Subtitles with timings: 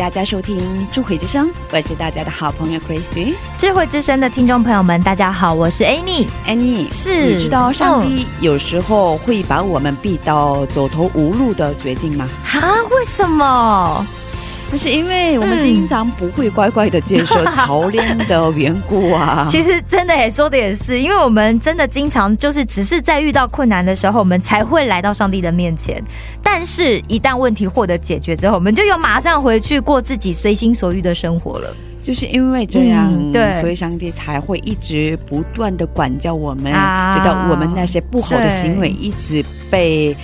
[0.00, 0.58] 大家收听
[0.90, 6.26] 《智慧之声》，我是大家的好朋友 Crazy 智慧之声的听众朋友们，大家好，我是 Annie。
[6.46, 6.90] Annie。
[6.90, 12.26] 是你知道上帝有时候会把我们逼到走投无路的绝境吗？
[12.42, 12.82] 哈？
[12.96, 14.06] 为什么？
[14.70, 19.46] 那是因为我们嗯经常不会乖乖的接受操练的缘故啊。
[19.50, 26.02] 其实真的也说的也是，因为我们真的经常就是只是在遇到困难的时候，我们才会来到上帝的面前。
[26.42, 31.74] 但是，一旦问题获得解决之后，我们就又马上回去过自己随心所欲的生活了。
[32.00, 40.16] 就是因为这样，嗯对所以上帝才会一直不断的管教我们，啊直到我们那些不好的行为一直被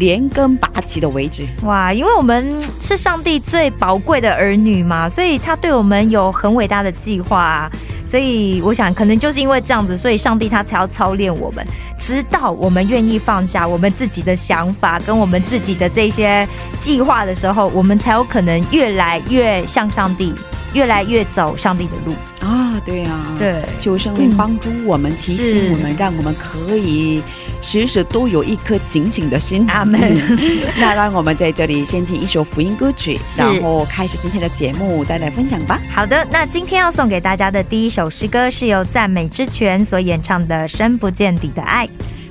[0.00, 1.46] 连根拔起的为止。
[1.62, 7.70] 哇，因为我们嗯是上帝最宝贵的儿女嘛，所以他对我们有很伟大的计划、啊。
[8.06, 11.64] 所以我想，可能就是因为这样子，所以上帝他才要操练我们，
[11.96, 16.44] 直到我们愿意放下我们自己的想法跟我们自己的这些
[16.80, 20.34] 计划的时候，我们才有可能越来越向上帝，
[20.72, 22.12] 越来越走上帝的路。
[22.40, 27.22] 啊，对啊，对求圣灵帮助我们，提醒我们，让我们可以
[27.62, 29.66] 时时都有一颗警醒的心。
[29.68, 35.80] 阿门嗯 那让我们在这里先听一首福音歌曲，然后开始今天的节目，再来分享吧。
[35.92, 41.86] 好的，那今天要送给大家的第一首诗歌是由赞美之泉所演唱的《深不见底的爱》，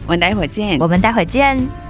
[0.05, 0.77] 我们待会儿见。
[0.79, 1.88] 我们待会儿见。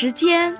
[0.00, 0.59] 时间。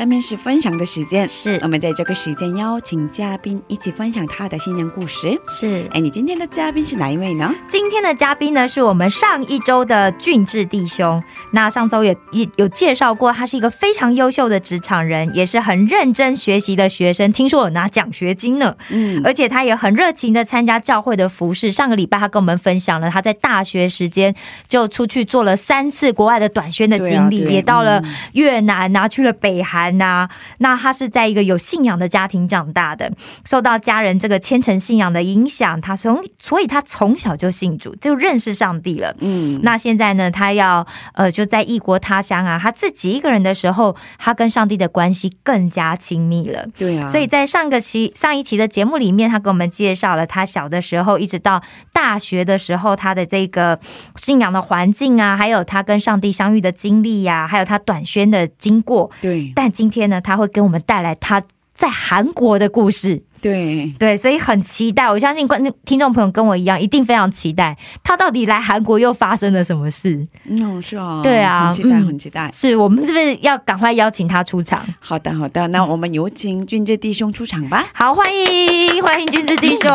[0.00, 5.38] 下面是分享的时间，是我们在这个时间邀请嘉宾一起分享他的新年故事。
[5.50, 7.54] 是哎，你今天的嘉宾是哪一位呢？
[7.68, 11.22] 今天的嘉宾呢，是我们上一周的俊志弟兄。
[11.52, 17.30] 那上周也也有介绍过，他是一个非常优秀的职场人，也是很认真学习的学生。
[17.30, 21.70] 听说有拿奖学金呢，嗯，而且他也很热情的参加教会的服饰。
[21.70, 24.34] 上个礼拜他跟我们分享了他在大学时间
[24.66, 30.28] 就出去做了三次国外的短宣的经历，啊也到了嗯越南拿、去了北韩呐、
[30.58, 33.12] 那他是在一个有信仰的家庭长大的，
[33.44, 39.14] 受到家人这个虔诚信仰的影响，他从所以他从小就信主，就认识上帝了。
[39.20, 46.66] 嗯，那现在呢，他要呃就在异国他乡啊，他自己一个人的时候，他跟上帝的关系更加亲密了。
[46.76, 53.78] 对啊，所以在上个期上一期的节目里面，他给我们介绍了他小的时候一直到大学的时候，他的这个
[54.16, 59.10] 信仰的环境啊，还有他跟上帝相遇的经历呀、还有他短宣的经过。
[59.20, 61.42] 对但今天呢，他会给我们带来他
[61.72, 63.22] 在韩国的故事。
[63.40, 65.10] 对，对，所以很期待。
[65.10, 70.26] 我相信观听众朋友跟我一样，一定非常期待他到底来韩国又发生了什么事。
[70.44, 72.50] 嗯，是啊，对啊很期待，嗯很期待。
[72.52, 74.84] 是我们是不是要赶快邀请他出场？
[74.98, 77.86] 好的，好的，那我们有请俊志弟兄出场吧。
[77.94, 79.90] 好，欢迎欢迎俊志弟兄。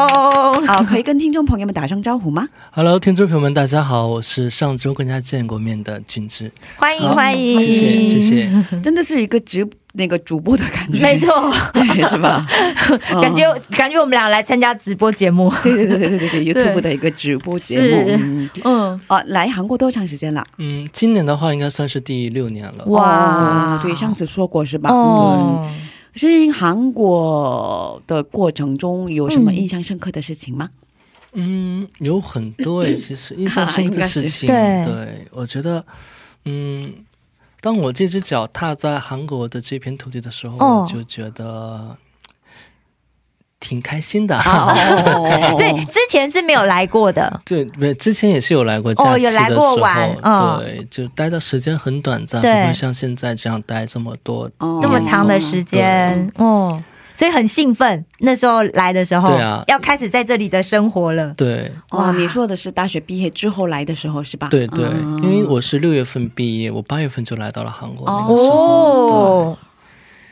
[0.65, 8.49] 好， 可以跟听众朋友们打声招呼吗？Hello，听众朋友们，大家好，我是上周跟大家见过面的俊志，欢迎好欢迎，谢谢谢谢。
[8.81, 11.33] 真的是一个直那个主播的感觉，没，错，
[11.73, 12.45] 对，是吧？
[13.21, 15.51] 感觉嗯感觉我们俩来参加直播节目。
[15.63, 17.87] 对对对对对对对，YouTube 的一个直播节目。
[17.87, 20.43] 是嗯嗯，哦，来韩国多长时间了？
[20.57, 22.85] 嗯，今年的话应该算是第六年了。
[22.87, 24.89] 哇哦对，上次说过是吧？
[24.91, 25.81] 哦，嗯，
[26.15, 30.69] 是韩国的过程中有什么嗯印象深刻的事情吗？
[31.37, 35.83] 嗯，有很多诶，其实印象深刻的事情，对我觉得，
[36.45, 36.93] 嗯，
[37.65, 40.81] 当我这只脚踏在韩国的这片土地的时候，哦。
[40.81, 41.97] 我就觉得
[43.59, 44.37] 挺开心的。
[44.37, 44.71] 哦
[45.57, 47.41] 对， 之前是没有来过的。
[47.43, 50.59] 对，没，之前也是有来过假期的时候，哦有来过玩嗯。
[50.59, 54.47] 对，就待的时间很短暂，不会像现在这样待这么多。
[54.59, 54.79] 哦。
[54.79, 56.79] 这么长的时间，哦，
[57.15, 58.05] 所以很兴奋。
[58.19, 61.33] 那时候来的时候，对啊要开始在这里的生活了。
[61.35, 64.49] 对，哇，你说的是大学毕业之后来的时候是吧？
[64.49, 68.05] 对对，嗯因为我是六月份毕业，我八月份就来到了韩国。
[68.05, 69.57] 那个时候，哦，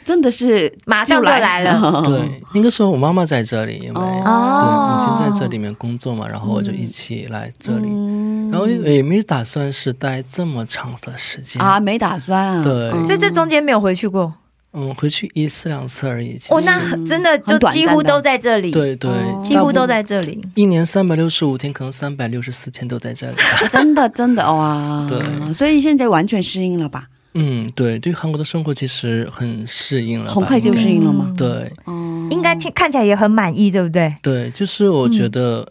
[0.03, 2.01] 真的是马上就来了。
[2.03, 12.63] 对，那个时候我妈妈在这里，因为、哦对母亲在这里面工作嘛，然后我就一起来这里，嗯然后也没打算是待这么长的时间啊，，没打算啊。
[12.63, 14.31] 对嗯所以这中间没有回去过。
[14.73, 16.37] 嗯，回去一次两次而已。
[16.37, 20.43] 其实哦，那真的就几乎都在这里，，对对，哦几乎都在这里。
[20.55, 23.37] 一年三百六十五天，可能三百六十四天都在这里。
[23.71, 27.07] 真的真的哇，对所以现在完全适应了吧？
[27.35, 31.33] 嗯，对，对于韩国的生活其实很适应了，很快就适应了吗？
[31.37, 34.15] 对嗯，应该听看起来也很满意，对不对？
[34.21, 35.67] 对，就是我觉得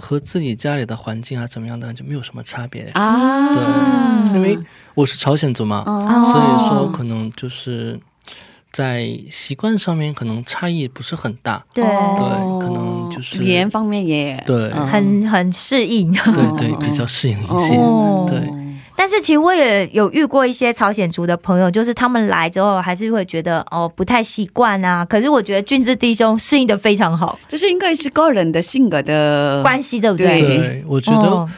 [0.00, 2.90] 和自己家里的环境啊怎么样的就没有什么差别。
[2.94, 4.58] 啊，对，因为
[4.94, 7.98] 我是朝鲜族嘛，哦所以说可能就是
[8.76, 11.64] 在习惯上面可能差异不是很大。
[11.72, 16.12] 对，哦对可能就是语言方面也对嗯很很适应。
[16.12, 17.74] 对对，比较适应一些。
[17.76, 18.38] 哦对，
[18.94, 25.02] 但是其实我也有遇过一些朝鲜族的朋友，就是他们来之后还是会觉得哦不太习惯啊。
[25.06, 30.42] 可是我觉得俊志弟兄适应的非常好，这是应该是个人的性格的关系对不对？
[30.42, 31.48] 对对，我觉得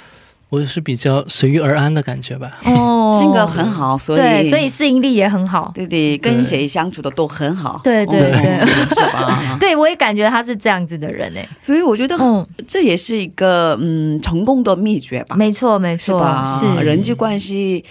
[0.50, 2.58] 我是比较随遇而安的感觉吧。
[2.64, 5.72] 哦性格很好，所以对，所以适应力也很好。
[5.74, 7.80] 对对，跟谁相处的都很好。
[7.82, 9.56] 对对对哦是吧？
[9.58, 11.46] 对，我也感觉他是这样子的人哎。
[11.62, 16.22] 所以我觉得嗯，这也是一个嗯成功的秘诀吧，没错没错，
[16.60, 16.66] 是？
[16.78, 17.84] 是人际关系。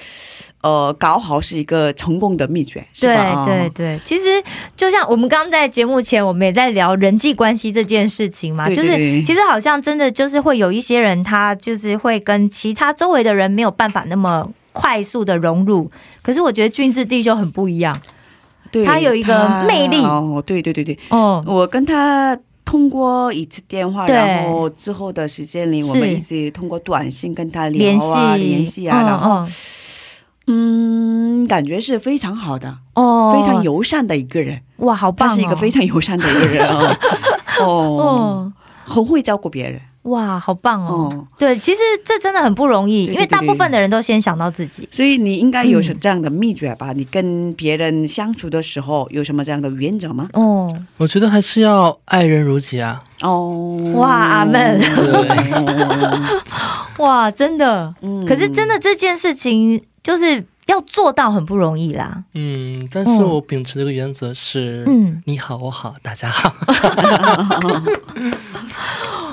[0.68, 3.46] 呃，搞好是一个成功的秘诀，是对吧？
[3.46, 4.44] 对对，其实
[4.76, 8.92] 就像我们刚刚在节目前，我们也在聊人际关系这件事情嘛，就是
[9.24, 15.90] 其实好像真的就是会有一些人，他就是会跟其他周围的人没有办法那么快速的融入，
[16.22, 17.98] 可是我觉得俊志弟兄很不一样
[18.70, 20.02] 对他有一个魅力。
[20.04, 28.14] 哦，对对对对，哦，我跟他通过一次电话，然后之后的时间里，我们一直通过短信跟他聊联系。
[28.14, 29.52] 啊、联系啊，然后嗯嗯，
[31.48, 34.60] 感觉是非常好的，嗯哦，非常友善的一个人。
[34.78, 36.98] 哇，好棒、哦，他是一个非常友善的一个人哦，
[37.62, 38.54] 哦，哦。
[38.86, 39.82] 很会照顾别人。
[40.04, 41.12] 哇，好棒哦！
[41.12, 44.88] 哦，对，其实这真的很不容易，对对因为大部分的人都先想到自己。
[44.90, 46.94] 所以你应该有嗯这样的秘诀吧？
[46.96, 50.30] 你跟别人相处的时候有什么这样的原则吗？
[50.32, 52.98] 哦，我觉得还是要爱人如己啊。
[53.22, 54.80] 哦，哇阿门，
[57.00, 57.94] 哇，真的。
[58.02, 62.24] 嗯可是真的这件事情，就是要做到很不容易啦。
[62.34, 66.56] 嗯，但是我秉持这个原则是，嗯，你好，我好，大家好。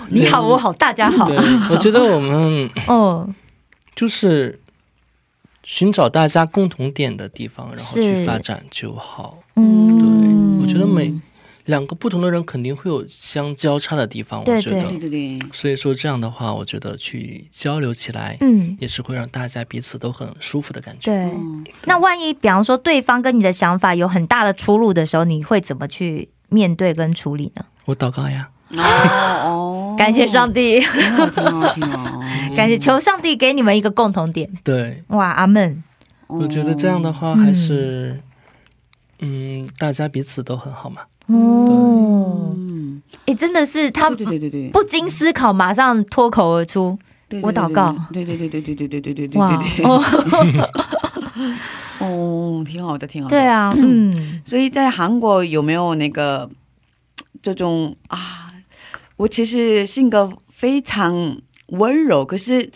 [0.08, 1.26] 你好，我好，大家好。
[1.26, 1.36] 对，
[1.70, 3.28] 我觉得我们哦，
[3.94, 4.58] 就是
[5.62, 9.38] 寻找大家共同点的地方，然后去发展就好。
[9.54, 11.14] 嗯，对，我觉得每
[11.64, 14.99] 两个不同的人肯定会有相交叉的地方，我对觉得对。
[14.99, 21.11] 对对，所以说这样的话，我觉得去交流起来，嗯，也是会让大家彼此都很舒服的感觉。
[21.11, 21.25] 对。
[21.25, 27.64] 嗯，那万一比方说对方跟你的想法有很大的出入的时候，你会怎么去面对跟处理呢？
[27.87, 32.21] 我祷告呀，哦哦，感谢上帝，挺好，挺好，挺好。
[32.54, 34.49] 感谢求上帝给你们一个共同点。
[34.62, 35.83] 对，哇，阿门。
[36.26, 38.21] 我觉得这样的话还是，
[39.21, 41.02] 嗯，大大家彼此都很好嘛。
[41.26, 46.98] 哦，嗯，哎，真的是他对对对对对，不经思考，马上脱口而出。
[47.26, 50.02] 对我祷告，对对对对对对对对对对哇对对，哦，
[52.00, 53.34] 哦，挺好的，挺好的。
[53.34, 56.48] 对啊，嗯，所以在韩国有没有那个
[57.40, 58.52] 这种啊？
[59.16, 61.38] 我其实性格非常
[61.68, 62.70] 温柔，可是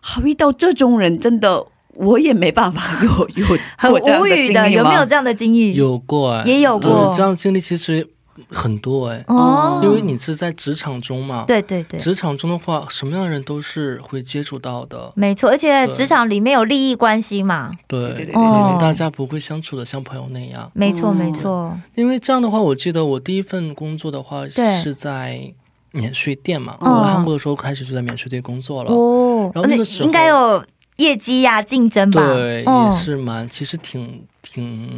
[0.00, 1.64] 好遇到这种人，真的
[1.96, 3.46] 我也没办法 有有
[3.76, 5.74] 很无语的，有没有这样的经历？
[5.74, 7.12] 有过哎，也有过。
[7.16, 8.06] 这样经历其实
[8.50, 18.68] 很多哎，哦，因为你是在职场中嘛，对对对，职场中的话，什么样的人都是会接触到的，没错，而且职场里面有利益关系嘛，对，对对对可哦。
[18.70, 20.68] 能大家不会相处的像朋友那样。
[20.74, 21.16] 没错嗯。
[21.16, 24.82] 没错，因为这样的话，我记得我第一份工作的话对。
[24.82, 25.52] 是在
[25.92, 28.90] 免税店嘛，嗯我来韩国的时候开始就在免税店工作了。
[28.90, 30.60] 哦，然后那个时候应该有
[30.96, 32.20] 业绩呀、竞争吧？
[32.34, 32.84] 对，嗯。
[32.90, 34.90] 也是蛮，其实挺挺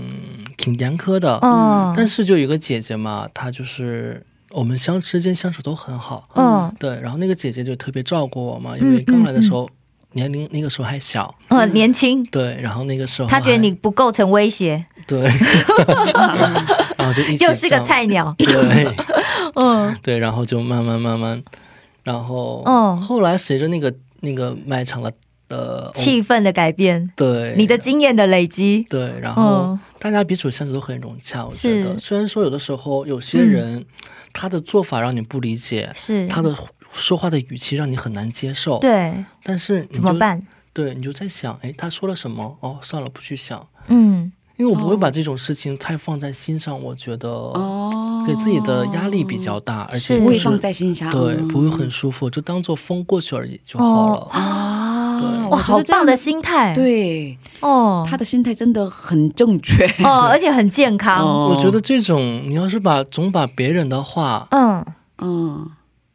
[0.57, 1.39] 挺严苛的。
[1.43, 6.29] 嗯，但是就有一个姐姐嘛，她就是我们相之间相处都很好。
[6.35, 6.73] 嗯。
[6.79, 9.69] 对，然后那个姐姐就特别照顾我嘛，因为刚来的时候、
[10.13, 15.21] 年龄那个时候还小，嗯年轻，对，然后那个时候她觉得你不构成威胁，对，
[16.97, 18.95] 然后就一起又是个菜鸟，对。
[19.57, 19.97] 嗯。
[20.03, 21.43] 对，然后就慢慢慢慢，
[22.05, 25.13] 然后嗯，后来随着那个那个卖场的
[25.49, 27.55] 呃气氛的改变，对。
[27.57, 29.81] 你的经验的累积，对，然后嗯。
[29.99, 31.99] 大家彼此相处都很融洽，我觉得。
[31.99, 33.85] 虽然说有的时候有些人、
[34.33, 36.29] 他的做法让你不理解，是。
[36.29, 36.55] 他的
[36.93, 40.47] 说话的语气让你很难接受，对，但是你就怎么办？
[40.73, 42.57] 对你就在想，哎，他说了什么？
[42.61, 50.21] 哦，算了，不去想，嗯，因为我不会把这种事情太放在心上，我觉得哦，给自己的压力比较大，而且是。
[50.21, 51.49] 不会放在心上，对，嗯。
[51.49, 54.29] 不会很舒服，就当做风过去而已就好了。
[54.31, 54.39] 啊，
[55.21, 55.49] 对。
[55.51, 59.87] 哇，好棒的心态，，对，哦，他的心态真的很正确。
[60.05, 61.53] 哦，而且很健康，哦。
[61.53, 64.85] 我觉得这种你要是把总把别人的话嗯，
[65.19, 65.71] 嗯，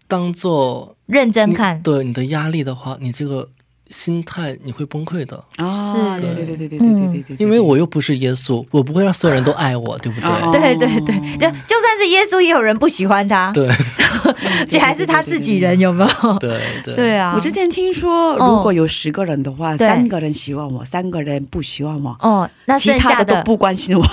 [0.08, 3.48] 当做认真看，对你的压力的话，你这个
[3.92, 5.36] 心态你会崩溃的。
[5.58, 10.30] 啊，是对对对对对对对对对，因为我又不是耶稣，我不会让所有人都爱我，对不对？
[10.30, 16.40] 哦对对对，就就算是耶稣，也有人不喜欢他，对而且还是他自己人，有没有？
[16.40, 24.06] 对对对啊，我之前听说，哦如果有十个人的话，三个人喜欢我，三个人不喜欢我，哦，那其剩下的他的都不关心我。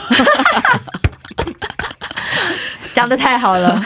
[2.92, 3.80] 讲的太好了，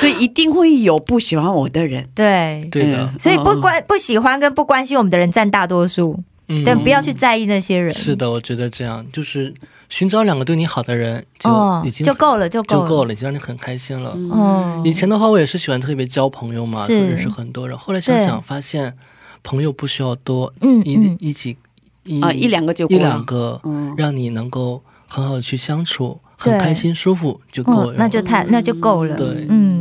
[0.00, 2.08] 所以一定会有不喜欢我的人。
[2.14, 2.66] 对。
[2.70, 3.04] 对的。
[3.04, 7.92] 嗯所以不关不喜欢跟不关心我们的人占大多数，嗯但不要去在意那些人。
[7.92, 9.52] 是的，我觉得这样就是
[9.88, 14.12] 寻找两个对你好的人就哦已经就够了，就够了，就够了，已经让你很开心了。
[14.16, 17.76] 嗯，以前的话，我也是喜欢特别交朋友嘛，是认识很多人。
[17.76, 18.96] 后来想想，发现
[19.42, 21.56] 朋友不需要多，一嗯一一起
[22.04, 23.08] 一啊，一两个就一够了。
[23.08, 27.94] 两个，嗯，让你能够很好的去相处，很开心舒服就够了。
[27.94, 29.16] 嗯，那就太那就够了。
[29.16, 29.79] 对嗯，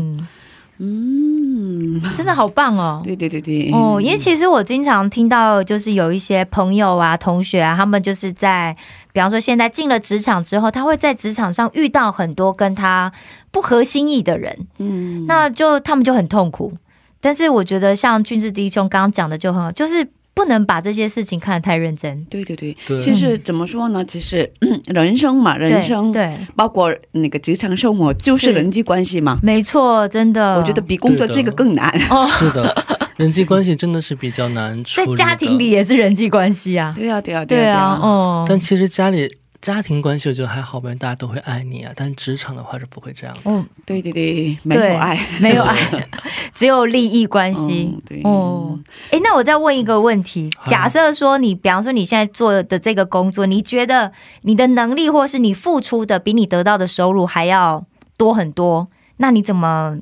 [0.81, 3.01] 嗯，真的好棒哦。
[3.03, 3.69] 对对对对。
[3.73, 8.75] 哦，因为其实我经常听到，就是有一些朋友啊、同学啊，他们就是在，
[9.11, 13.11] 比方说现在进了职场之后，他会在职场上遇到很多跟他
[13.51, 16.73] 不合心意的人，嗯，那就他们就很痛苦。
[17.19, 20.07] 但是我觉得像俊志弟兄刚刚讲的就很好，就是
[20.39, 22.23] 不能把这些事情看得太认真。
[22.29, 24.05] 对对对，对其实怎么说呢？
[24.05, 29.37] 其实嗯 人生嘛，人生对，包括那个职场生活，就是是人际关系嘛。
[29.43, 31.89] 没错，真的，我觉得比工作这个更难。
[32.09, 32.73] 哦， 是的，
[33.17, 35.25] 人际关系真的是比较难处在。
[35.25, 36.93] 家庭里，也是人际关系啊。
[36.95, 37.99] 对呀对呀对啊，啊。
[38.01, 39.29] 哦，但其实家里
[39.61, 41.91] 家庭关系我觉得还好吧，大家都会爱你啊。
[41.95, 43.51] 但职场的话是不会这样的。
[43.51, 45.27] 哦，对对对，没有爱。
[45.41, 45.75] 没有爱，
[46.55, 48.01] 只有利益关系嗯。
[48.07, 48.79] 对哦，
[49.11, 54.11] 哎，那我再问一个问题：假设说你，比方说你现在做的这个工作，你觉得
[54.43, 57.85] 你的能力或是你付出的比你得到的收入还要
[58.15, 58.87] 多很多，
[59.17, 59.97] 那你怎么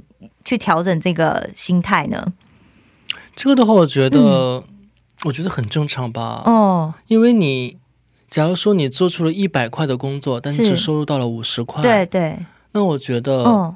[0.45, 2.33] 去调整这个心态呢？
[3.35, 4.63] 这个的话，我觉得、
[5.23, 6.43] 我觉得很正常吧。
[6.45, 7.77] 嗯哦，因为你
[8.29, 12.37] 假如说你做出了一百块的工作，但是只收入到了五十块，对对，
[12.73, 13.75] 那我觉得哦，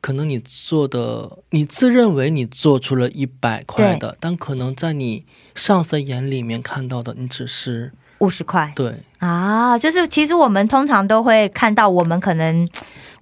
[0.00, 5.24] 可能你做的，你自认为你做出了一百块的，但可能在你
[5.54, 8.72] 上司眼里面看到的，你只是五十块。
[8.76, 8.94] 对。
[9.18, 12.68] 啊，就是其实我们通常都会看到，我们可能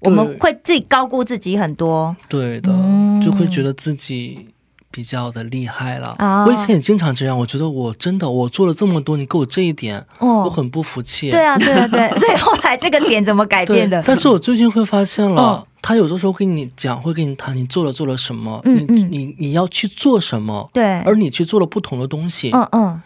[0.00, 2.14] 我们会自己高估自己很多。
[2.28, 3.20] 对的，嗯。
[3.22, 4.48] 就会觉得自己。
[4.96, 7.38] 比较的厉害了，啊我以前也经常这样。
[7.38, 11.30] 我觉得我真的我做了这么多，你给我这一点，我哦，很不服气。
[11.30, 14.02] 对啊，对啊，对， 所以后来这个点怎么改变的？
[14.06, 22.50] 但是我最近会发现了，哦他有的时候跟你讲，会跟你谈你做了做了什么，嗯嗯你你你要去做什么，对，而你去做了不同的东西。
[22.54, 23.02] 嗯嗯，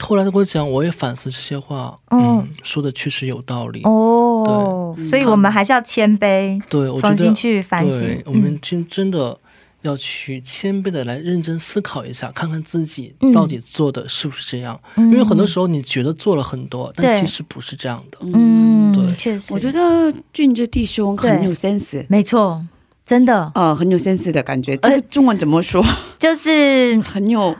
[0.00, 3.80] 后来他跟我讲，我也反思这些话，嗯嗯，说的确实有道理。
[3.84, 8.22] 哦，对所以我们还是要谦卑，对，我觉重新得，去反省对，。
[8.26, 9.38] 我们真真的
[9.82, 14.78] 要去谦卑的来认真思考一下，看看自己嗯到底做的是不是这样。
[14.96, 18.18] 嗯因为很多时候你觉得做了很多，但其实不是这样的。
[18.22, 22.64] 嗯，对确实，我觉得俊这弟兄很有 sense，没错，
[23.04, 24.76] 真的呃，很有 sense 的感觉。
[24.76, 25.84] 这个中文怎么说？
[26.18, 27.54] 就是 很有，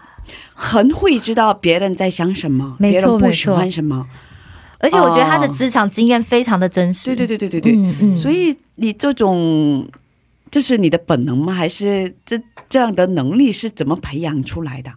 [0.54, 4.06] 很会知道别人在想什么，没错别人不喜欢什么。
[4.78, 7.14] 而且我觉得他的哦职场经验非常的真实。
[7.14, 7.76] 对对对对对对。
[7.76, 9.86] 嗯嗯，所以你这种，
[10.52, 11.52] 这是你的本能吗？
[11.52, 14.92] 还是这这样的能力是怎么培养出来的？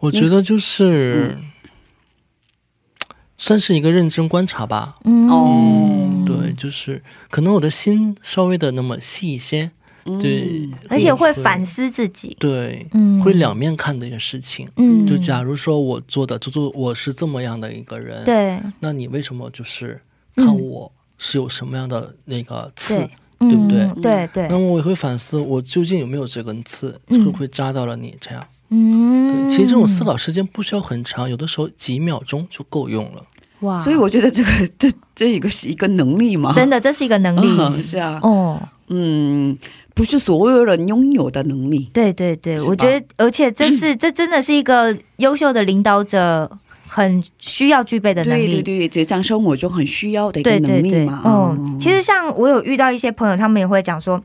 [0.00, 1.44] 我觉得就是、嗯
[3.40, 4.96] 算是一个认真观察吧。
[5.04, 9.70] 嗯哦对，就是可能我的心稍微的那么细一些，
[10.20, 12.36] 对，嗯而且会反思自己。
[12.40, 14.68] 对，嗯会两面看的一个事情。
[14.76, 20.00] 嗯就假如说我做的，就做我是这么样的一个人，，对那你为什么就是
[20.34, 23.08] 看我是有什么样的那个刺？
[23.38, 23.80] 对对不对？
[23.80, 24.48] 嗯对对。
[24.48, 27.24] 那，么我也会反思，我究竟有没有这根刺，嗯。
[27.24, 28.16] 会不会扎到了你？
[28.20, 29.48] 这样，嗯。
[29.48, 33.24] 对，其实这种思考时间不需要很长，有的时候几秒钟就够用了。
[33.60, 37.82] 哇，所以我觉得这个这这一个是一个能力嘛，真的这是一个能嗯力。
[37.82, 39.56] 是啊，哦，嗯，
[39.94, 41.90] 不是所有人拥有的能力。
[41.92, 46.48] 对对对，我觉得，而且这是 这真的是一个优秀的领导者
[46.88, 48.46] 很需要具备的能力。
[48.46, 51.20] 对对对，职场生活中很需要的一个能力嘛。
[51.24, 54.22] 哦嗯，其实像我有遇到一些朋友，他们也会讲说。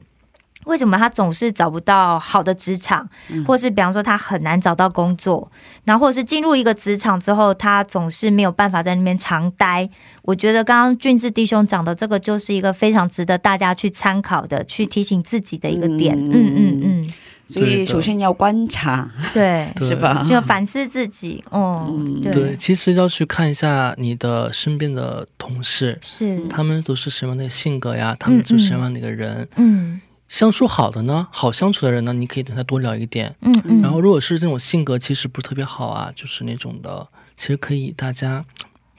[0.65, 5.51] 为什么他总是找不到好的职场，嗯或是比方说他很难找到工作，
[5.83, 9.89] 然后或者是进入一个职场之后，他总是没有办法在那边长待。
[10.21, 16.17] 我觉得刚刚俊志弟兄讲的这个，就是一个非常值得大家去参考的，去提醒自己的一个点。
[16.17, 17.13] 嗯嗯嗯嗯，
[17.47, 20.25] 所以首先要观察，对， 是吧？
[20.27, 21.43] 就反思自己。
[21.49, 28.15] 哦，嗯对，对，其实要去看一下你的身边的同事，是，他们都是什么样的性格呀？
[28.19, 29.47] 他们就是什么样的一个人？
[29.57, 33.35] 嗯相处好的呢，好相处的人呢，你可以跟他多聊一点。
[33.41, 38.43] 嗯嗯，然后，如果是这种性格其实不是特别好啊，就是那种的，其实可以大家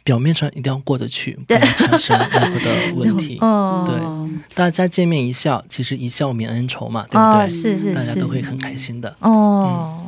[0.04, 3.38] 表面上一定要过得去，不对要产生任何的 问题。
[3.40, 7.48] 哦，对大家见面一笑，其实一笑泯恩仇嘛，对不哦，对？
[7.48, 9.16] 是是大家都会很开心的。
[9.20, 10.04] 哦，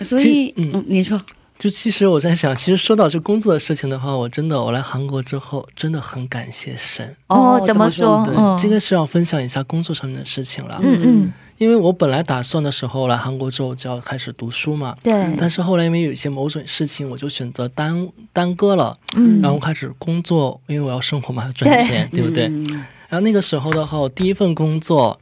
[0.00, 1.20] 所以嗯嗯，你说
[1.58, 7.14] 就其实我在想，其实说到这工作的事情的话，我真的我来韩国之后，真的很感谢神。
[7.28, 8.26] 哦怎么说说？
[8.26, 10.80] 对，嗯这个是要分享一下工作上面的事情了。
[10.82, 19.40] 嗯嗯因为我本来打算的时候来韩国之后就要开始读书嘛，对，但是后来因为有一些某种事情，我就选择耽耽搁了，嗯。
[19.40, 22.22] 然后开始工作，因为我要生活嘛，要赚钱，对。
[22.22, 22.46] 不对？
[22.46, 22.66] 嗯。
[23.08, 25.20] 然后那个时候的话，我第一份工作，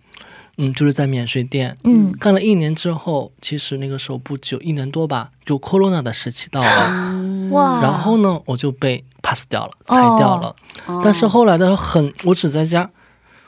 [0.57, 2.11] 嗯，就是在免税店，嗯。
[2.18, 7.51] 干了一年之后，其实那个时候不久，一年多吧，就 corona 的时期到了，嗯。
[7.51, 10.57] 哇，然后呢，我就被 pass 掉了，裁掉了。
[10.87, 11.03] 哦。
[11.05, 12.88] 但是后来的很，我只在家，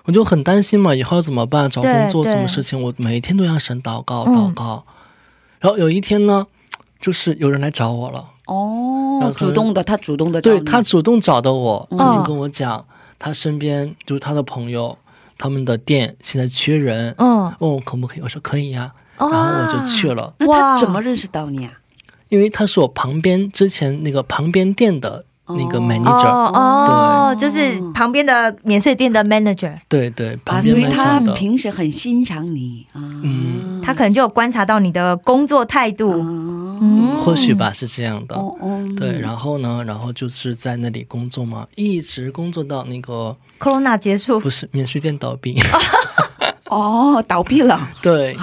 [0.05, 1.69] 我就很担心嘛，以后要怎么办？
[1.69, 4.35] 找工作什么事情，我每天都要神祷告嗯。
[4.35, 4.85] 祷告。
[5.61, 6.47] 然后有一天呢，
[7.01, 11.99] 就是有人来找我了，然哦后，主动的，他主动的找，对他主动找的我，嗯。
[11.99, 12.85] 就是跟我讲，
[13.19, 14.97] 他身边就是他的朋友，
[15.39, 21.73] 他们的店现在缺人，嗯，问我可不可以，我说可以呀、然然后我就去了，那他怎么认识到你啊？
[22.29, 25.83] 因为他是我旁边之前那个旁边店的那个哦。
[25.83, 33.81] manager，、哦哦，就是旁边的免税店的 manager，对对，他平时很欣赏你啊，嗯。
[33.85, 36.79] 他可能就有观察到你的工作态度，哦。
[36.81, 38.35] 嗯，或许吧是这样的。
[38.35, 45.61] 哦哦，对，然后呢，然后就是在那里工作嘛，一直工作到那个 corona 结束，不是免税店倒闭，
[46.71, 48.37] 哦，倒闭了，对。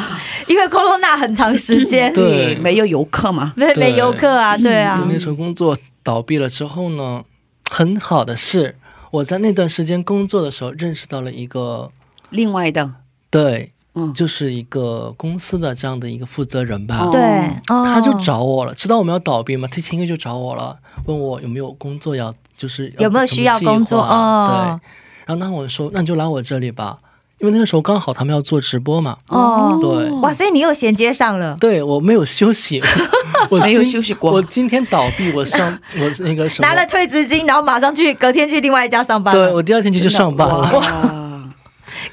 [0.47, 2.55] 因为 corona 很长时间， 对。
[2.57, 3.91] 没有游客嘛，没对。
[3.91, 4.95] 没游客啊，对啊。
[4.97, 7.23] 就，那时候工作倒闭了之后呢，
[7.69, 8.77] 很好的是
[9.11, 11.91] 我在那段时间工作的时候认识到了一个
[12.29, 12.89] 另外的，
[13.29, 16.99] 对，嗯，就是一个公司的这样的一个负责人吧。
[17.05, 17.11] 哦。
[17.11, 17.21] 对，
[17.69, 17.83] 哦。
[17.83, 24.01] 他就找我了，知道我们要倒闭嘛，他前一个就找我了，问我有没有工作要，就是有没有需要工作？
[24.01, 24.47] 什么计划哦。
[24.47, 24.87] 对，
[25.25, 26.99] 然后那我说，那你就来我这里吧，
[27.41, 29.17] 因为那个时候刚好他们要做直播嘛。
[29.29, 30.09] 哦，对。
[30.21, 32.81] 哇，所以你又衔接上了，对我没有休息，
[33.49, 34.31] 我没有休息过。
[34.31, 35.67] 我今天倒闭，我上
[35.99, 40.61] 我那个什么，拿了退职金，然后马上去，隔天去另外一家上班了，对我第二天就去上班了。
[40.73, 40.83] 哇，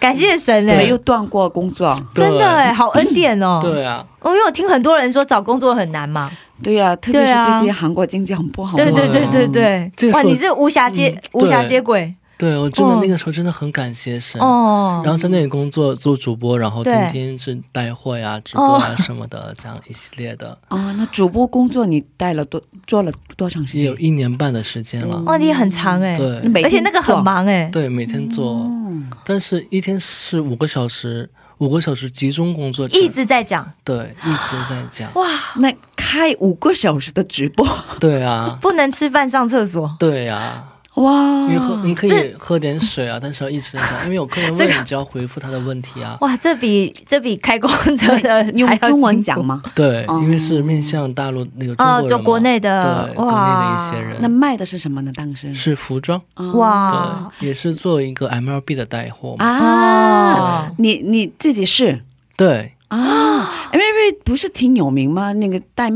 [0.01, 6.31] 感谢神哎没，有断过工作，真的哎，好恩典哦， 对啊，哦，因为我听很多人说找工作很难嘛，
[6.62, 8.77] 对呀，特别是最近韩国经济很不好。
[8.77, 9.93] 嘛，对对对对。
[9.97, 14.40] 对哇，你是无暇接嗯无暇接轨对我真的哦那个时候真的很感谢神。
[14.40, 16.92] 哦，然后在那里工作做主播，然后对。
[17.11, 23.87] 天天是带货呀、直播啊什么的，这样一系列的，啊，那主播工作你带了多做了多长时间？
[23.87, 23.96] 有？
[23.96, 25.20] 一年半的时间了。
[25.22, 26.62] 哇，你很长哎，对。
[26.62, 35.12] 而且那个很忙哎，对，每天做，嗯，但是一天是五个小时，五个小时集中工作，一直在讲，对一直在讲。
[35.14, 37.66] 哇，那开五个小时的直播，
[37.98, 46.17] 对啊， 不能吃饭上厕所，对啊，哇，你喝你可以喝点水啊， 但是要一直在讲，因为有客人这个问你就要回复他的问题啊。
[46.21, 49.43] 哇，这比这比开公车的你用中文讲？
[49.45, 49.63] 吗？
[49.75, 55.13] 对，哦因为是面向大陆那个中国哦，人嘛，就国内的对国内的一些人，那卖的是什么呢？
[55.15, 55.53] 当时？
[55.55, 57.31] 是服装，啊哇。
[57.39, 59.45] 对，也是做一个 MLB 的带货嘛。
[59.47, 62.03] 啊，哦，你你自己是
[62.37, 65.33] 对，啊，因为不是挺有名吗？
[65.35, 65.89] 那个戴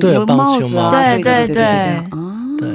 [0.00, 0.90] 对有帽子啊，棒球帽。
[0.90, 1.64] 对对对对对
[2.10, 2.68] 啊，对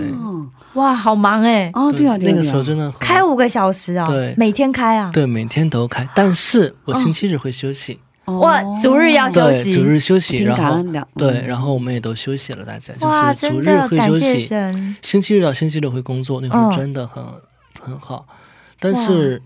[0.75, 4.33] 哇，好忙哎，哦，对啊，对啊，那个时候真的开五个小时啊，对。
[4.37, 10.83] 每天开啊，对，每天都开，但是我星期日会休息，哇，主日要休，息，主日休息，然后
[11.17, 11.47] 对，嗯。
[11.47, 17.23] 然后我们也都休息了，大家，就是主真日会休的感谢息，神，星期日到星期六会工作，那会真的很、
[17.81, 18.25] 很好，
[18.79, 19.41] 但是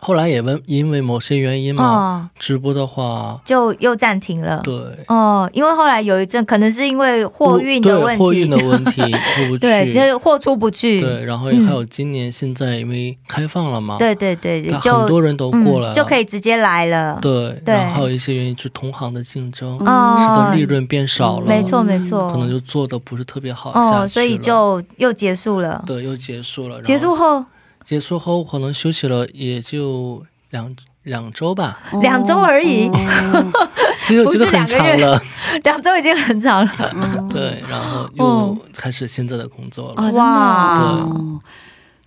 [0.00, 4.60] 后来也问，因为某些原因嘛，哦，直播的话，就又暂停了。
[4.62, 4.74] 对。
[5.08, 17.18] 哦，因为后来有一阵，可能是因为货运的问对货运的题，问题过不去，对，就是货出不去，对，然后嗯还有今年现在因为开放了嘛，对对对就很多人都过来了，嗯就可以直接来了。
[17.20, 25.82] 对，对然后还有一些原因是同行的竞争，哦使得利润变少了，没错没错，可能就做的不是特别好下去了哦，所以就又结束了。
[25.86, 26.80] 对又结束了。
[26.82, 27.44] 结束后
[27.88, 33.52] 结束后可能休息了也就两两周吧，两周而已，哦。
[34.04, 35.22] 其实我觉得很长了。
[35.64, 36.92] 两周已经很长了。
[36.94, 38.54] 嗯对，然后哦。
[38.54, 40.12] 又开始现在的工作了。
[40.12, 41.40] 哇哦，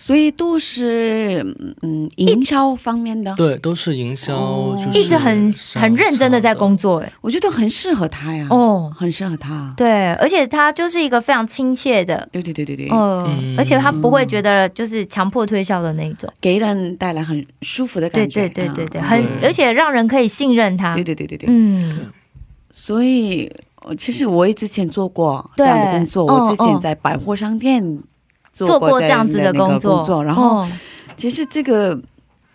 [0.02, 1.46] 所以都是
[1.84, 4.84] 嗯营销方面的，对，都是营销，哦。
[4.84, 6.98] 就是一直很很认真的在工作。
[7.02, 19.48] 哎，我觉得很适合他呀，哦，很适合他，对，而且他就是一个非常亲切的，对对对对对，嗯嗯，而且他不会觉得就是强迫推销的那一种，给人带来很舒服的感觉，对对对对，啊很对。
[19.48, 20.96] 而且让人可以信任他。
[20.96, 22.08] 对，对对对对，嗯，
[22.72, 23.52] 所以
[23.84, 27.84] 呃其实我也之前做过这样的工作，嗯我之前嗯在百货商店
[28.52, 30.72] 做过这样子的的那个作，然后哦
[31.18, 32.00] 其实这个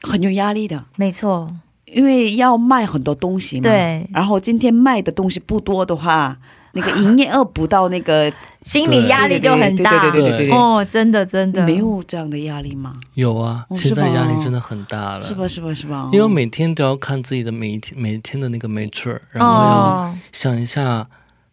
[0.02, 1.48] 很有压力的，没错，
[1.84, 6.36] 因为要卖很多东西嘛，对然后今天卖的东西不多的话，
[6.72, 8.32] 那个营业额不到那个，
[8.62, 10.10] 心理压力就很大。
[10.10, 12.92] 对对对对哦，真的真的没有这样的压力吗？
[13.14, 15.46] 有啊，哦现在压力真的很大了，是吧？
[15.46, 15.72] 是吧？
[15.72, 16.08] 是吧？
[16.12, 21.06] 因为每天都要看自己的每一天每一天的那个 mature，然后要哦，想一下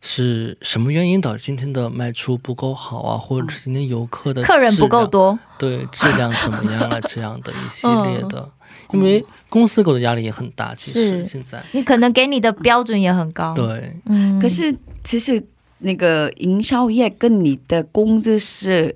[0.06, 8.42] 是什么原因导致今天的卖出不够好啊，或者是今天游客的客人不够，多，对质量怎么样啊，这样的一系列的。
[8.42, 8.52] 嗯。
[8.92, 11.64] 因为公司给我的压力也很大，其实现在。
[11.72, 13.94] 你可能给你的标准也很高。，对。
[14.08, 14.38] 嗯。
[14.42, 15.42] 可是其实
[15.80, 18.94] 那个营销业跟你的工资是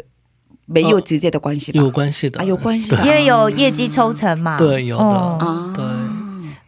[0.66, 1.80] 没有直接的关系吧？
[1.80, 2.98] 有关系的，啊，有关系的。
[2.98, 4.58] 啊，因为有业绩抽成嘛。
[4.58, 5.04] 对有的。
[5.04, 5.38] 哦。
[5.40, 5.86] 啊，对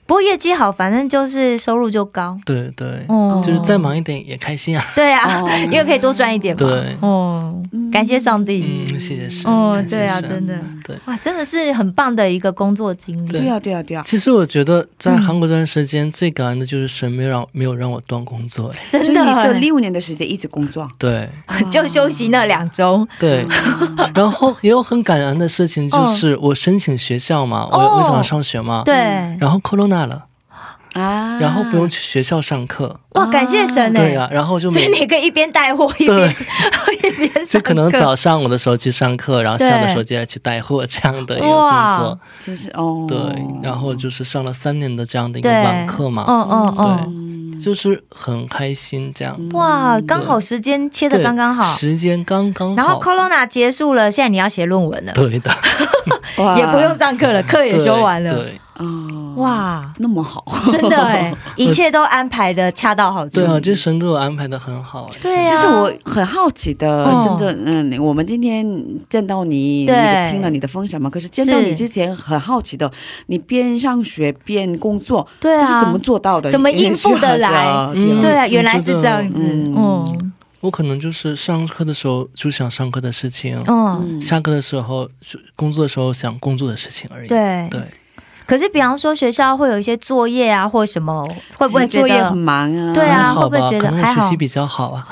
[0.10, 2.36] 不过业绩好，反正就是收入就高。
[2.44, 4.84] 对对，哦就是再忙一点也开心啊。
[4.96, 6.68] 对啊，哦 因为可以多赚一点嘛。
[6.68, 8.88] 对哦，感谢上帝。
[8.90, 9.46] 嗯，谢谢神。
[9.52, 10.96] 哦，对啊，真的，对。
[11.06, 13.30] 哇，真的是很棒的一个工作经历。
[13.30, 14.02] 对啊，对啊，对啊。
[14.04, 21.30] 其实我觉得在嗯韩国这段时间最感恩的就是神没有让没有让我断工作，哎，真所以你这，六年的时间一直工作，对
[21.70, 23.08] 就休息那两周。
[23.20, 23.46] 对。
[24.16, 28.96] 然后也有很感恩的事情，就是我申请学校嘛，我哦我想要上学嘛，对，
[29.40, 30.26] 然后 corona 了，
[30.94, 34.02] 啊，然后不用去学校上课，哇，感谢神哎。
[34.02, 36.36] 对呀，然后就所以你可以一边带货一边
[37.04, 43.18] 一边就可能早上我的时候去上课，然后下的时候接着去带货这样的一个工作，就是哦，对，
[43.62, 45.64] 然后就是上了三年的这样的一个对。
[45.64, 49.38] 网课嘛，嗯嗯嗯，对，就是很开心这样。
[49.52, 51.76] 哇，刚好时间切的刚刚好。
[51.76, 52.76] 时间刚刚好。
[52.76, 55.58] 然后 Corona 结束了，现在你要写论文了，对的，哇
[56.58, 58.34] 也不用上课了，课也修完了。
[58.34, 63.32] 对哦，哇，那么好，真的哎， 一切都安排的恰到好处。
[63.32, 65.04] 对啊，这神都有安排的很好。
[65.14, 68.66] 哎对啊其实我很好奇的，嗯真的，嗯，我们今天
[69.10, 72.90] 见到你，对那个听了你的分享嘛，可是见到你之前很好奇的，
[73.28, 76.50] 你边上学边工作，对啊，这是怎么做到的？
[76.50, 79.34] 怎么应付得来嗯对啊，原来是这样子。
[79.38, 80.32] 嗯嗯
[80.62, 87.28] 我可能就是上课的时候就想上课的事情，嗯，下课的时候就工作的时候想工作的事情而已。
[87.28, 87.68] 对。
[87.72, 87.82] 对，
[88.46, 91.24] 可是，比方说学校会有一些作业啊，或什么，
[91.58, 92.38] 会不会作业很？
[92.38, 92.94] 忙啊？
[92.94, 93.58] 对啊还好吧？
[93.60, 95.08] 会不会觉得可能我还好学习比较好啊。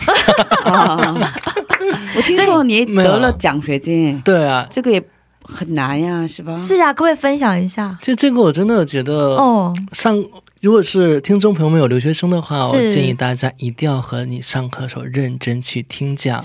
[0.65, 0.97] 啊，
[2.17, 5.01] 我听说你得了奖学金，对啊，这个也
[5.43, 6.57] 很难呀，是吧？
[6.57, 7.97] 是啊，可不可以分享一下？
[8.01, 10.21] 就这个我真的觉得哦，上。
[10.61, 16.43] 如果是听众朋友们有留学生的话，我建议大家一定要和你上课的时候认真去听讲，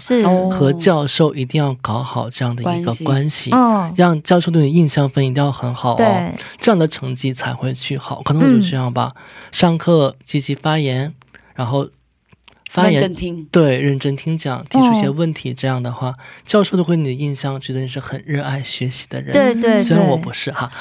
[0.51, 3.05] 和教授一定要搞好这样的一个关系。
[3.05, 8.23] 关系，嗯，让教授对你印象分一定要很好哦，这样的成绩才会去好。
[8.23, 9.11] 可能我就这样吧，
[9.51, 11.15] 上课积极发言，
[11.55, 11.89] 然后
[12.73, 16.15] 发言认真听，对认真听讲，提出一些哦问题，这样的话，
[16.47, 19.31] 教授都会你的印象觉得你是很热爱学习的人。
[19.31, 20.73] 对对，虽然我不是哈，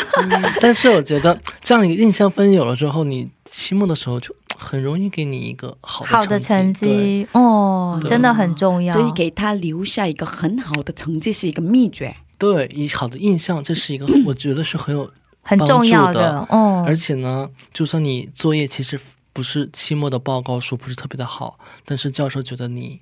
[0.60, 7.26] 但是我觉得这样一个印象分有了之后，你期末的时候就很容易给你一个好的好的成绩。
[7.32, 8.92] 哦，真的很重要。
[8.92, 12.14] 所以给他留下一个很好的成绩是一个秘诀。
[12.36, 19.00] 对，以好的印象，这是一个 我觉得是很有很重要帮助的哦，而且呢，就算你作业其实
[19.38, 23.00] 不是期末的报告书不是特别的好，但是教授觉得你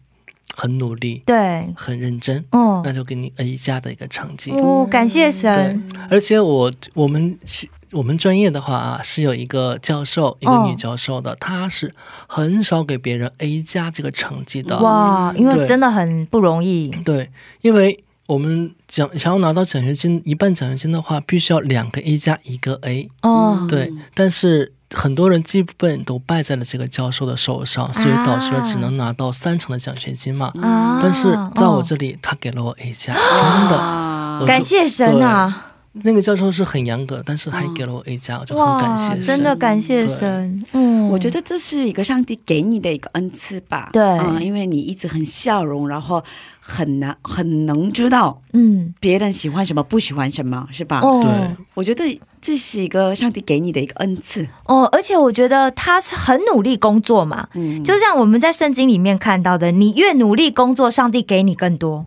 [0.54, 4.50] 很努力、对，很认真，哦那就给你 A 加的一个成绩。
[4.50, 11.94] 哦，感谢对神，，而且我我们学我们专业的话啊，是有一个教授，一个哦女教授的，她是
[12.26, 14.78] 很少给别人 A 加这个成绩的。
[14.80, 17.30] 哇，因为真的很不容易，对，
[17.62, 23.08] 因为我们奖想要拿到奖学金一半奖学金的话，必须要两个 A 加一个 A。
[23.22, 30.52] 哦，对，但是很多人基本都败在了这个教授的手上，所以导致了只能拿到三成的奖学金嘛。
[30.60, 34.46] 啊但是在我哦这里，他给了我 A 加，真的。
[34.46, 35.68] 感谢神啊！
[36.02, 39.22] 那个教授是很严格，但是他还给了我 A 加，我就很感谢神。
[39.22, 43.90] 真的感谢神，嗯，我觉得这是一个上帝给你的一个恩赐吧。
[43.92, 46.22] 对嗯，因为你一直很笑容，然后
[46.60, 51.00] 很难很能知道嗯，别人喜欢什么，不喜欢什么，是吧？
[51.00, 51.30] 哦，对
[51.74, 54.46] 我觉得这是一个上帝给你的一个恩赐。
[54.66, 62.06] 哦，而且我觉得他是很努力工作嘛，嗯，就像我们在圣经里面看到的，你越努力工作，上帝给你更多。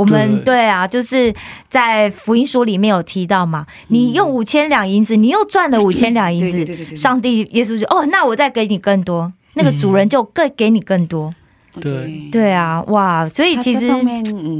[0.00, 0.44] 我们对。
[0.44, 1.32] 对啊，就是
[1.68, 11.34] 在福音书里面有提到嘛，你用五千两银子，你又赚了五千两银子，上帝耶稣就哦，那我再给你更多，那个主人就更给你更多。
[11.80, 12.28] 对。
[12.32, 12.52] 对。
[12.52, 13.88] 啊，哇，所以其实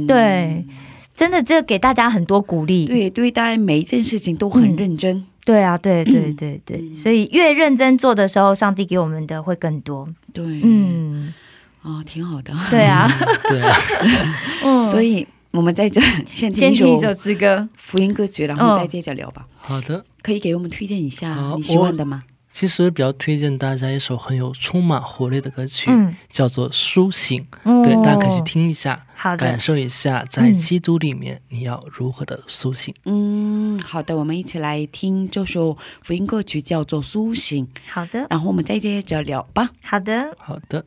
[0.07, 0.63] 对
[1.15, 2.85] 真的这给大家很多鼓励。
[2.85, 5.25] 对对待每一件事情都很嗯认真。
[5.43, 10.07] 对啊，对对对对，所以越认真做的时候，上帝给我们的会更多。
[10.31, 11.33] 对，嗯，
[11.83, 12.53] 哦，挺好的。
[12.69, 13.09] 对啊，
[13.49, 13.75] 对啊，
[14.63, 15.99] 嗯，所以我们在这
[16.33, 17.67] 先听一先听一首歌。
[17.75, 19.45] 福音歌曲，然后嗯再接着聊吧。
[19.57, 20.03] 好的。
[20.21, 22.23] 可以给我们推荐一下你喜欢的吗？
[22.51, 27.39] 其实比较推荐大家一首很有充满活力的歌曲，嗯叫做《苏醒》。
[27.63, 32.93] 哦对，大家可以去听一下，好的感受一下在嗯基督里面你要如何的苏醒。
[33.05, 39.69] 嗯，好的，我们一起来听这首福音歌曲，叫做《苏醒》，好的，然后我们再接着聊吧。
[39.83, 40.85] 好的，好的，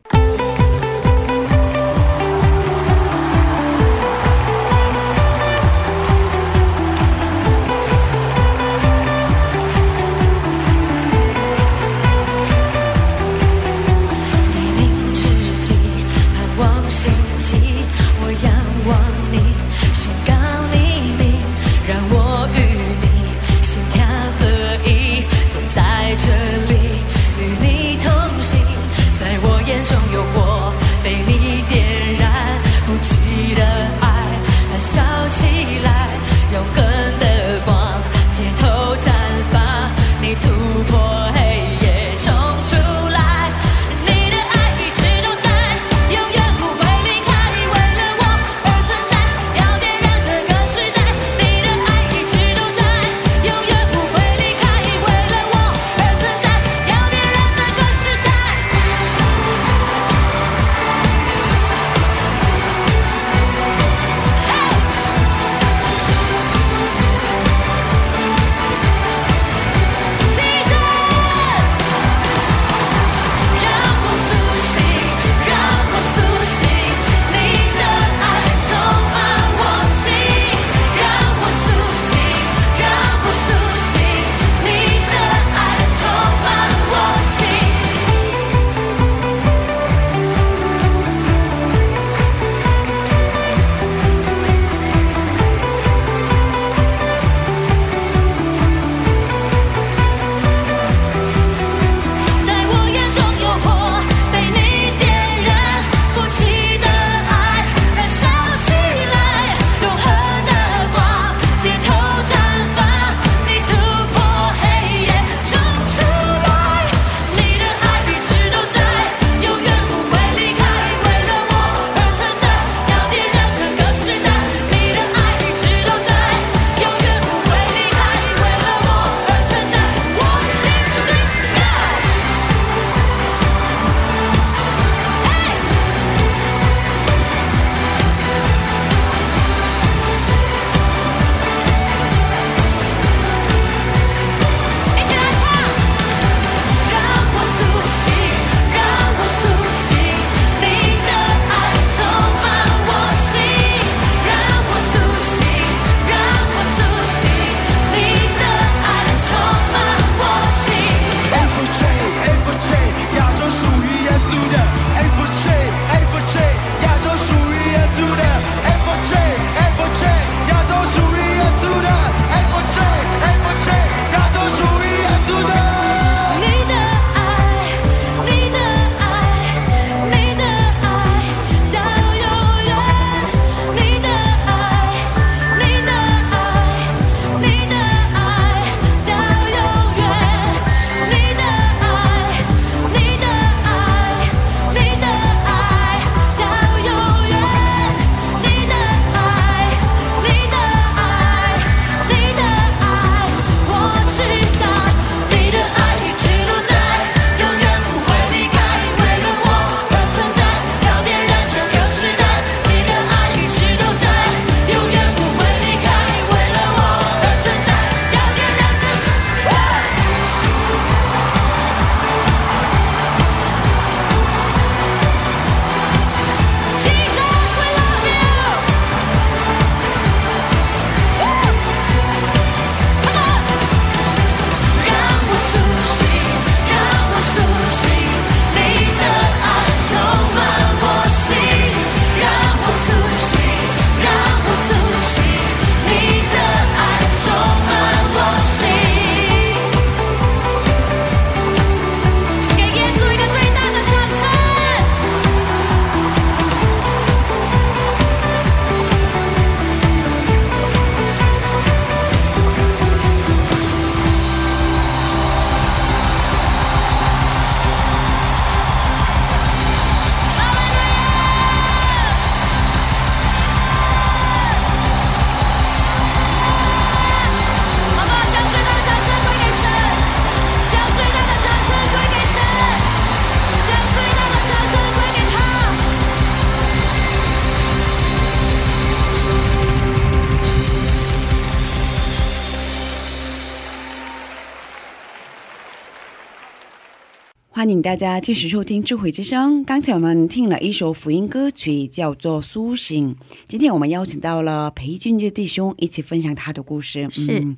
[297.85, 299.61] 大家继续收听《智慧之声》。
[299.67, 303.15] 刚才我们听了一首福音歌曲，叫做《苏醒》。
[303.47, 307.07] 今天我们邀请到了裴俊杰弟兄一起分享他的故事。
[307.11, 307.55] 是嗯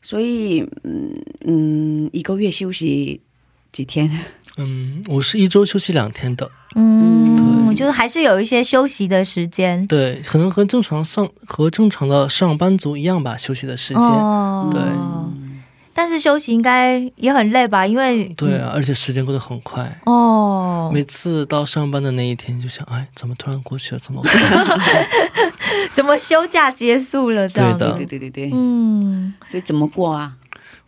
[0.00, 3.20] 所以，嗯嗯，一个月休息
[3.72, 4.08] 几天？
[4.58, 9.84] 嗯，我是一周休息两天的，嗯，我觉得还是有一些休息的时间。
[9.88, 14.04] 对，可能和正常上和正常的上班族一样吧，休息的时间。
[14.04, 14.80] 哦，对
[15.96, 17.86] 但是休息应该也很累吧？
[17.86, 19.98] 因为对啊，而且时间过得很快。
[20.04, 23.98] 哦，每次到上班的那一天，就想，哎，怎么突然过去了？
[23.98, 24.78] 怎么过去了？
[25.94, 27.72] 怎么休假结束了这样？
[27.78, 30.34] 对的对对对对，嗯，所以怎么过啊？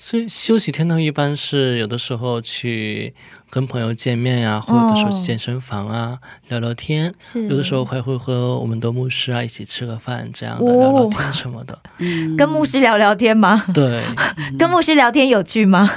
[0.01, 3.13] 所以休息天呢，一般是有的时候去
[3.51, 6.19] 跟朋友见面呀、或者有的时候去健身房啊、
[6.49, 7.13] 聊聊天。
[7.49, 11.79] 有的时候还会和我们的牧师啊一起吃个饭，这样的、哦聊聊天什么的。
[11.99, 13.65] 嗯 跟牧师聊聊天吗？
[13.73, 14.05] 对，
[14.59, 15.91] 跟牧师聊天有趣吗？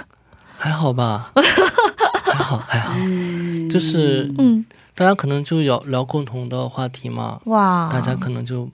[0.58, 1.32] 还好吧，
[2.24, 8.70] 还好还好，嗯就是嗯，大家可能就聊聊共同的话题嘛，哇，大家可能就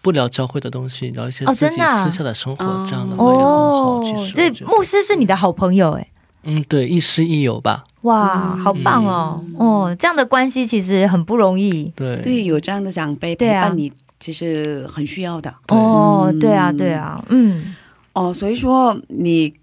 [0.00, 3.98] 不聊教会的东西，聊一些哦自己私下的生活，哦这样的话也很好。
[3.98, 4.16] 哦其
[4.54, 6.06] 实，牧师是你的好朋友哎。
[6.44, 7.84] 嗯，对，亦师亦友吧。
[8.02, 9.44] 哇，嗯好棒哦！
[9.58, 11.84] 哦，这样的关系其实很不容易。
[11.94, 15.52] 对，对，有这样的长辈陪对啊伴你，其实很需要的。
[15.68, 17.74] 哦，嗯对啊，对啊，嗯，
[18.12, 19.54] 哦，所以说你，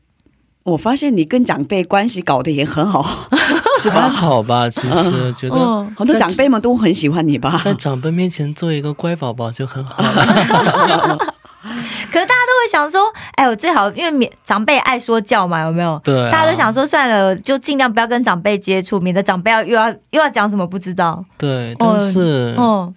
[0.63, 3.27] 我发现你跟长辈关系搞得也很好，
[3.83, 4.09] 是还吧？
[4.09, 7.59] 好吧， 其实觉得嗯，很多长辈们都很喜欢你吧？
[7.65, 11.35] 在长辈面前做一个乖宝宝就很好了。
[12.11, 13.01] 可是大家都会想说，
[13.35, 15.99] 哎，我最好因为免长辈爱说教嘛，有没有？
[16.03, 21.23] 对啊，大家都想说算了，就尽量不要跟长辈接触，免得长辈要又要又要讲什么不知道。
[21.37, 22.93] 对，但是哦，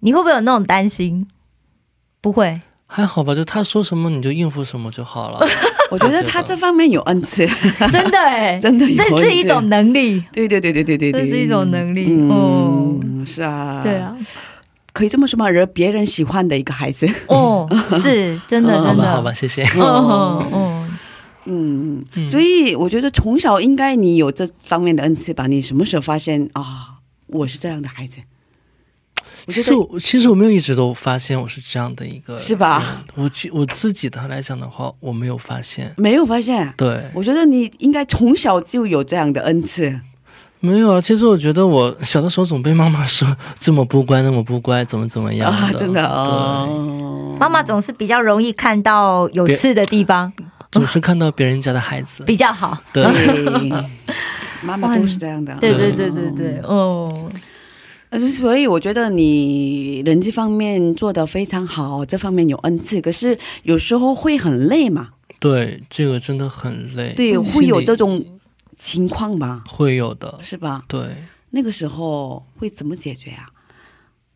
[0.00, 1.26] 你会不会有那种担心？
[2.20, 5.40] 不会，还好吧，就他说什么你就应付什么就好了。
[5.90, 7.46] 我觉得他这方面有恩赐，
[7.90, 8.96] 真的哎，真的有。
[9.18, 10.22] 这是一种能力。
[10.32, 14.14] 对对对对对对对，这是一种能力哦嗯，是啊，对，啊，
[15.00, 15.48] 可以这么说吗？
[15.48, 19.64] 惹别人喜欢的一个孩子，哦，是真的，嗯真的，好吧，好吧，谢谢。
[19.74, 20.98] 嗯嗯，
[21.46, 25.46] 嗯，嗯所以我觉得从小应该你有这方面的恩赐吧？
[25.46, 26.98] 你什么时候发现啊，
[27.28, 28.18] 我是这样的孩子？
[29.48, 33.02] 其实我其实我没有一直都发现我是这样的一个，是吧？
[33.14, 35.94] 我其我自己的来讲的话，我没有发现。
[35.96, 36.72] 没有发现。
[36.76, 39.98] 对，我觉得你应该从小就有这样的恩赐。
[40.60, 41.00] 没有啊。
[41.00, 47.36] 其实我觉得我小的时候总被妈妈说这么不乖，那么不乖，怎么怎么样啊，的真的对，哦。
[47.40, 50.30] 妈妈总是比较容易看到有刺的地方，
[50.70, 52.22] 总是看到别人家的孩子。
[52.24, 52.78] 比较好。
[52.92, 53.02] 对，
[54.62, 55.54] 妈妈都是这样的。
[55.54, 57.26] 对对对对对，哦，
[58.10, 63.00] 呃，所以我觉得你人际方面做的非常好，这方面有恩赐。
[63.00, 65.08] 可是有时候会很累嘛，
[65.38, 67.14] 对，这个真的很累。
[67.16, 68.22] 对，会有这种
[68.80, 70.40] 情况吧，会有的。
[70.42, 70.82] 是吧？
[70.88, 71.00] 对，
[71.50, 73.46] 那个时候会怎么解决啊？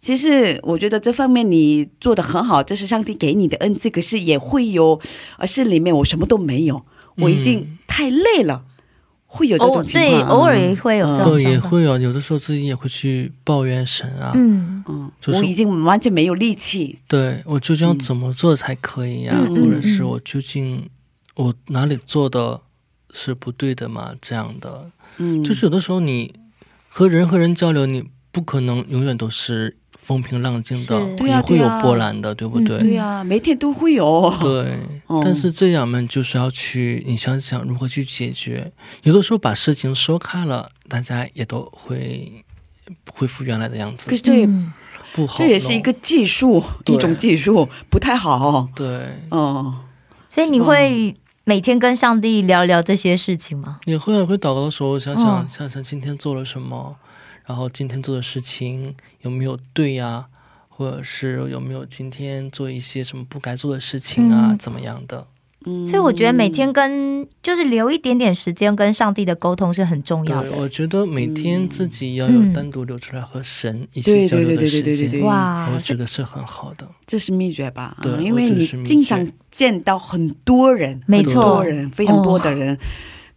[0.01, 3.89] 其实我觉得这方面你做的很好，这是上帝给你的恩赐。
[3.89, 5.01] 可是也会有，
[5.39, 6.85] 呃，心里面我什么都没有，
[7.17, 8.67] 我已经太累了，
[9.25, 10.11] 会有这种情况。
[10.11, 11.59] 对，啊偶尔也会有这种对，也。
[11.59, 14.33] 会有，有的时候自己也会去抱怨神啊。
[14.35, 16.99] 嗯，嗯，就是我已经完全没有力气。
[17.09, 20.87] 对我究竟要怎么做才可以呀、嗯或者是嗯我究竟
[21.35, 22.61] 我哪里做的
[23.15, 24.13] 是不对的嘛？
[24.21, 26.35] 这样的，嗯，就是有的时候你
[26.89, 32.79] 和人和人交流，你不可能永远都是风平浪静的，对啊也会有波澜的，对不对？
[32.81, 34.35] 对呀、每天都会有。
[34.43, 38.73] 对，哦但是这样嘛，就是要去，你想想如何去解决。
[39.05, 42.45] 有的时候把事情说开了，大家也都会
[43.11, 44.73] 恢复原来的样子可，是这也、嗯
[45.15, 45.39] 不好。
[45.39, 48.69] 这也是一个技术，一种技术，不太好。
[48.75, 49.73] 对，嗯，
[50.29, 51.15] 所以你会
[51.47, 53.79] 每天跟上帝聊聊这些事情吗？
[53.85, 56.97] 也会会祷告的时候想想、嗯想想今天做了什么，
[57.45, 60.25] 然后今天做的事情有没有对呀、
[60.71, 65.27] 或者是有没有今天做一些什么不该做的事情啊，嗯怎么样的？
[65.67, 70.53] 嗯所以我觉得每天跟就是留一点点时间跟上帝的沟通是很重要，的。
[70.57, 72.53] 我觉得每天自己要有嗯。
[72.53, 76.87] 单独留出来和神一起交流的对对对时间，哇我觉得是很好的。
[77.07, 77.97] 这是秘诀吧？
[78.03, 81.43] 对嗯因为你经常见到很多人，没错。
[81.57, 82.79] 多人非常多的人，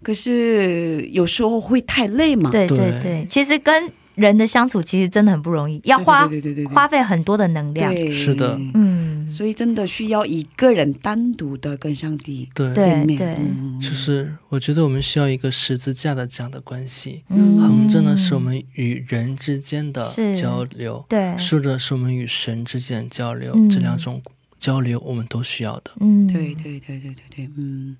[0.01, 2.49] 可是有时候会太累嘛。
[2.49, 2.99] 对对对。
[3.01, 6.73] 对，其实跟人的相处其实真的很不容易，要花对对对对对。
[6.73, 7.93] 花费很多的能量。
[7.93, 8.57] 对，是的。
[8.73, 8.96] 嗯，
[9.27, 13.17] 所以真的需要一个人单独的跟上帝对，对见面。
[13.17, 13.79] 对嗯。
[13.79, 17.59] 就是我觉得我们需要一个十字架的这样的关系，嗯。
[17.59, 21.37] 横着呢是我们与人之间的交流，对。
[21.37, 23.69] 竖着是我们与神之间的交流，嗯。
[23.69, 24.21] 这两种
[24.59, 25.91] 交流，我们都需要的。
[25.99, 27.95] 嗯，对对对对对对，嗯，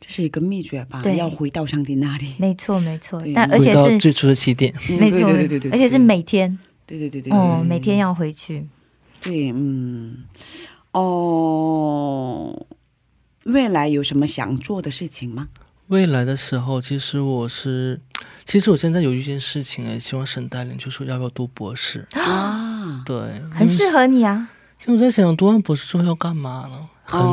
[0.00, 1.00] 这是一个秘诀吧？
[1.02, 1.16] 对。
[1.16, 2.34] 要回到上帝那里。
[2.38, 3.20] 没错没错。
[3.22, 4.98] 对，但而且是回到最初的起点，嗯。
[4.98, 6.58] 没错，对对对对对，而且是每天。
[6.86, 8.66] 对对对对哦，每天要回去。
[9.22, 10.24] 对，嗯，
[10.92, 12.66] 哦，
[13.44, 15.48] 未来有什么想做的事情吗？
[15.88, 18.00] 未来的时候，其实我是，
[18.44, 22.06] 其实我现在有一件事情哎，希望沈带领，就说要不要读博士？
[22.12, 23.16] 啊， 对，
[23.54, 24.48] 很适合你啊，
[24.78, 26.76] 其实我在想，读完博士之后要干嘛呢？
[26.76, 26.88] 哦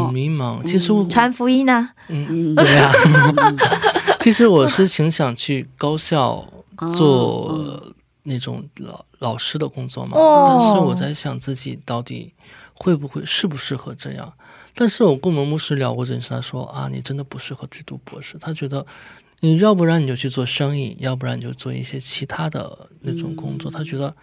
[0.08, 0.64] 很迷茫。
[0.64, 2.90] 其实我，传福音呢，嗯，嗯，对呀、
[4.22, 6.48] 其实我是挺想去高校
[6.96, 7.84] 做哦
[8.26, 12.34] 那种老老师的工作嘛，哦但是我在想自己到底
[12.74, 14.34] 会不会适不适合这样。
[14.78, 18.38] 但是我跟我们牧师聊过这件事，他说啊，你真的不适合去读博士。
[18.40, 18.86] 他觉得
[19.40, 23.72] 你要不然你就去做生意，要不然你就做一些其他的那种工作。
[23.72, 24.14] 他觉得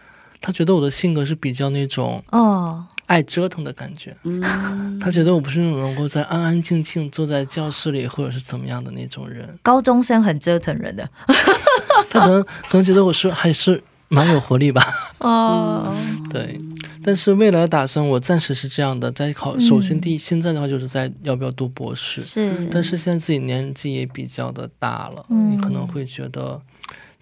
[0.43, 4.15] 他觉得我的性格是比较那种哦，爱折腾的感觉。
[4.25, 9.59] 嗯，他觉得我不是那种能够在安安静静坐在教室里或者是怎么样的那种人。
[9.63, 11.09] 高中生很折腾人的
[12.11, 13.83] 他可能可能觉得我是还是
[14.13, 14.85] 蛮有活力吧。
[15.19, 15.97] 哦，
[16.29, 16.61] 对，
[17.03, 19.59] 但是未来的打算，我暂时是这样的，在考。
[19.59, 25.53] 首先，嗯第一，现在的话就是在要不要读博士，是，但是现在自己年纪也比较的大了，嗯。
[25.53, 26.61] 你可能会觉得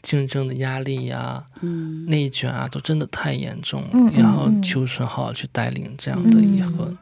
[0.03, 2.07] 竞争的压力呀、嗯。
[2.07, 6.97] 内卷啊，都真的太严重，了嗯然后嗯求神好好去带领这样的一个。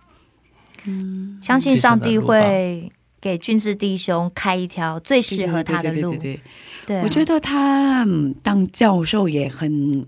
[0.84, 6.11] 嗯，相信上帝会给俊志弟兄开一条最适合他的路。
[6.11, 6.41] 对对对。
[6.89, 10.05] 对我觉得他嗯当教授也很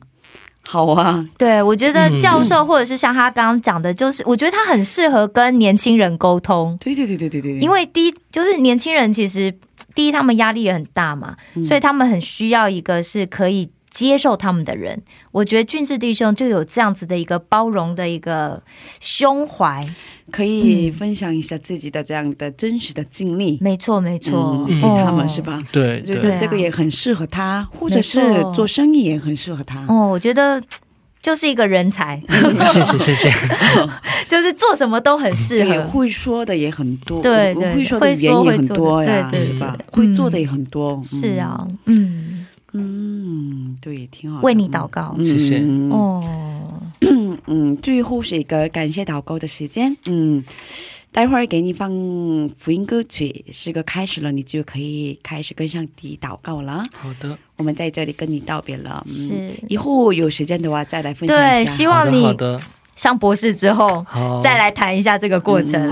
[0.66, 1.24] 好啊。
[1.36, 9.54] 对，我觉得嗯教授或者是像他刚刚讲的，就是我觉得他很适合跟年轻人沟通，对对对对对对，因为第一就是年轻人其实
[9.94, 11.62] 第一他们压力也很大嘛，嗯。
[11.64, 15.02] 所以他们很需要一个是可以接受他们的人。
[15.32, 18.62] 我觉得俊志弟兄就有这样子的一个包容的一个
[19.00, 19.86] 胸怀，
[20.30, 25.42] 可以分享一下自己的这样的真实的经历，没错没错，嗯，给哦他们是？
[25.42, 25.60] 吧？
[25.72, 28.20] 对对我觉得对啊这个也很适合他，或者是
[28.54, 29.84] 做生意也很适合他。
[29.88, 30.62] 哦，我觉得。
[31.22, 32.18] 就是一个人才，
[32.72, 33.30] 谢 谢谢谢。
[34.26, 35.86] 就是做什么都很适对，合。
[35.88, 39.76] 会说的也很多，对对会说的也很说会做的多呀，对对是吧？
[39.76, 44.40] 对会做的也很多，是啊，嗯，嗯，对，挺好。
[44.42, 45.14] 为你祷告。
[45.18, 46.82] 嗯谢谢嗯哦，
[47.46, 49.96] 嗯，最后是一个感谢祷告的时间。
[50.06, 50.42] 嗯，
[51.12, 51.90] 待会儿给你放
[52.58, 56.82] 福音歌曲，是个开始了，你就可以开始跟上帝祷告了。
[56.92, 59.04] 好的，我们在这里跟你道别了。
[59.08, 61.70] 嗯，是以后有时间的话再来分享对，一下。
[61.70, 62.60] 好的，好希望你的，
[63.00, 64.04] 上博士之后，
[64.44, 65.90] 再来谈一下这个过程。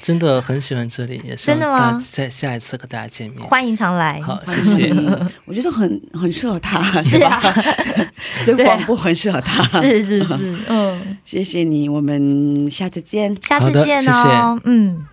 [0.00, 3.42] 真的很喜欢这里，也是真的吗大家在下一次和大家见面。
[3.42, 4.22] 欢迎常来。
[4.22, 4.94] 好，谢谢。
[5.46, 7.52] 我觉得很很适合他，是啊，吧？
[8.46, 9.66] 这个广播很适合他。
[9.80, 13.36] 是是是，嗯，谢谢你，我们下次见。
[13.42, 15.04] 下次见哦，嗯。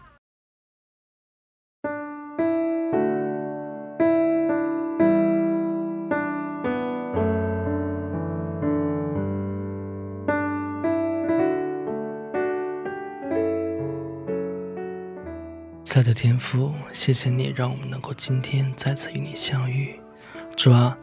[15.84, 20.00] 亲爱的天父，谢谢你让我们能够今天再次与你相遇。
[20.56, 20.98] 主啊，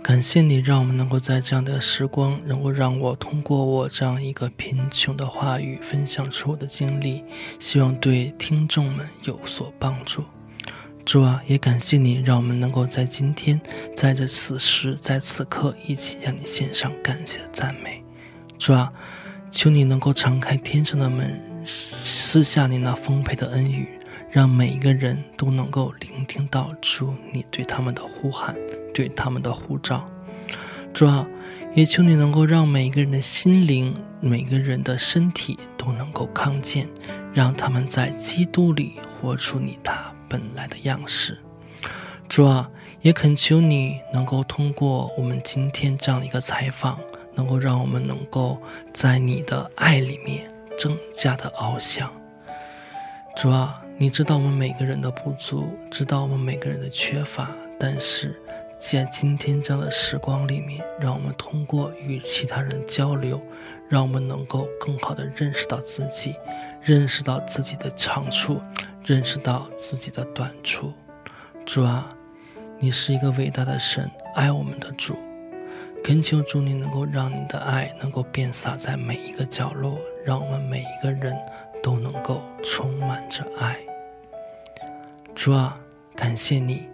[0.00, 7.24] 感谢你让我们能够在这样的时光，能够让我通过我这样一个贫穷的话语分享出我的经历，
[7.58, 10.24] 希望对听众们有所帮助。
[11.04, 13.60] 主啊，也感谢你让我们能够在今天，
[13.96, 18.02] 在这此时，在此刻，一起向你献上感谢赞美。
[18.56, 18.90] 主啊，
[19.50, 23.88] 求你能够敞开天上的门，赐下你那丰沛的恩雨，
[24.32, 28.56] 让每一个人都能够聆听到主你对他们的呼喊，
[28.94, 30.02] 对他们的呼召。
[30.94, 31.26] 主啊，
[31.74, 36.88] 也求你能够让每一个人的心灵、每个人的身体都能够康健，
[37.34, 41.38] 让他们在基督里活出你他本来的样式。
[42.26, 42.70] 主啊，
[43.02, 46.98] 也恳求你能够通过我们今天这样的一个采访，
[47.34, 48.58] 能够让我们能够
[48.94, 50.50] 在你的爱里面
[50.82, 52.10] 更加的翱翔。
[53.36, 58.34] 主啊，你知道我们每个人的不足，知道我们每个人的缺乏，但是
[58.76, 63.40] 在今天这样的时光里面，让我们通过与其他人交流，
[63.88, 66.34] 让我们能够更好的认识到自己，
[66.82, 68.60] 认识到自己的长处，
[69.04, 70.92] 认识到自己的短处。
[71.64, 72.08] 主啊，
[72.80, 75.14] 你是一个伟大的神，爱我们的主。
[76.02, 79.96] 恳求主，你能够让你的爱能够遍洒在每一个角落，
[80.26, 81.32] 让我们每一个人
[81.80, 83.78] 都能够充满着爱。
[85.34, 85.80] 主啊，
[86.14, 86.88] 感谢你，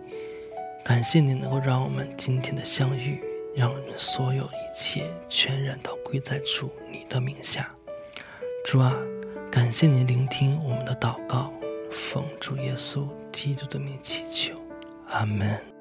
[0.85, 3.21] 感谢你能够让我们今天的相遇，
[3.55, 7.69] 让我们所有一切全然都归在主你的名下。
[8.65, 8.97] 主啊，
[9.51, 11.53] 感谢你聆听我们的祷告，
[11.91, 14.55] 奉主耶稣基督的名祈求，
[15.09, 15.78] 阿门。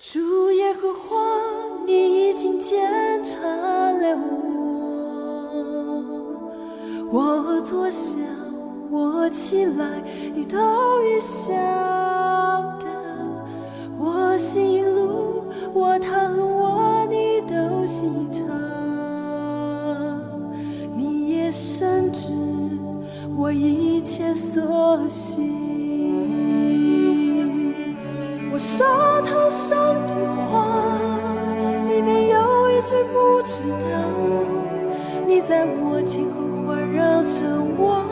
[0.00, 1.16] 主耶和华，
[1.84, 2.78] 你已经检
[3.24, 4.16] 查了。
[7.10, 8.20] 我，我坐下，
[8.92, 10.00] 我起来，
[10.32, 11.52] 你都已晓
[12.78, 12.86] 得。
[13.98, 15.42] 我行路，
[15.74, 18.44] 我躺卧，你都细察。
[20.96, 22.28] 你也深知
[23.36, 25.58] 我一切所行。
[28.50, 28.84] 我手
[29.22, 29.87] 头上
[30.50, 30.64] 话，
[31.88, 33.86] 里面有一句不知道。
[35.26, 36.36] 你在我前后
[36.66, 37.28] 环绕着
[37.76, 38.02] 我，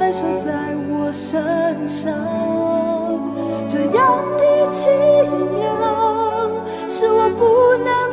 [0.00, 2.12] 爱守在我身上，
[3.68, 4.42] 这样的
[4.72, 4.88] 奇
[5.56, 5.66] 妙，
[6.88, 8.07] 是我不能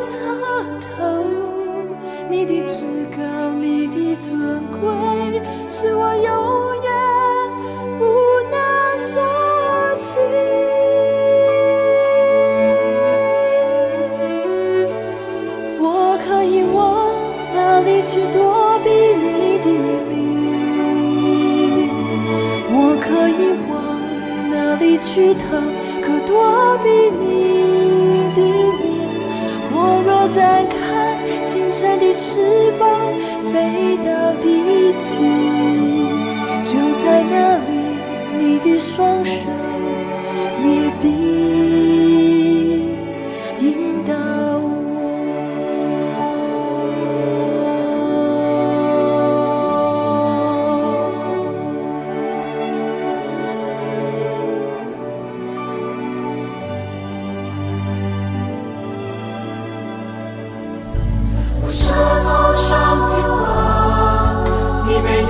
[25.17, 25.74] 哪里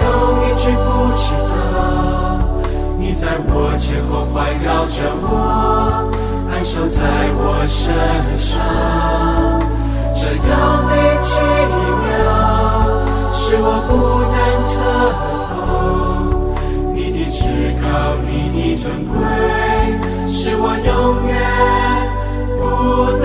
[0.06, 0.10] 有
[0.42, 0.88] 一句不
[1.18, 1.54] 知道。
[2.98, 4.34] 你在我前后环
[4.64, 6.10] 绕着我，
[6.52, 7.00] 安守在
[7.36, 7.84] 我身
[8.38, 8.50] 上。
[10.16, 10.52] 这样
[10.88, 10.92] 的
[11.22, 11.30] 奇
[12.02, 12.14] 妙，
[13.32, 13.92] 是我不
[14.34, 14.36] 能
[14.66, 14.74] 测
[15.46, 15.50] 透。
[16.94, 17.40] 你的至
[17.82, 17.86] 高，
[18.26, 19.14] 你的尊贵，
[20.28, 20.90] 是我永
[21.28, 21.32] 远
[22.60, 22.64] 不
[23.22, 23.24] 能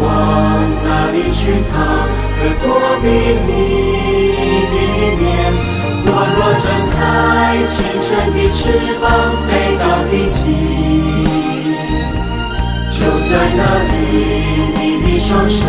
[0.00, 0.06] 往
[0.84, 1.40] 哪里去
[1.70, 1.74] 逃？
[2.38, 2.66] 可躲
[3.02, 3.06] 避
[3.46, 3.50] 你
[4.72, 4.76] 的
[5.18, 5.22] 面？
[6.10, 6.96] 我若展开
[7.66, 8.58] 清晨的翅
[9.00, 9.04] 膀，
[9.46, 10.40] 飞到地极，
[12.90, 13.92] 就在那里，
[14.74, 15.62] 你的双手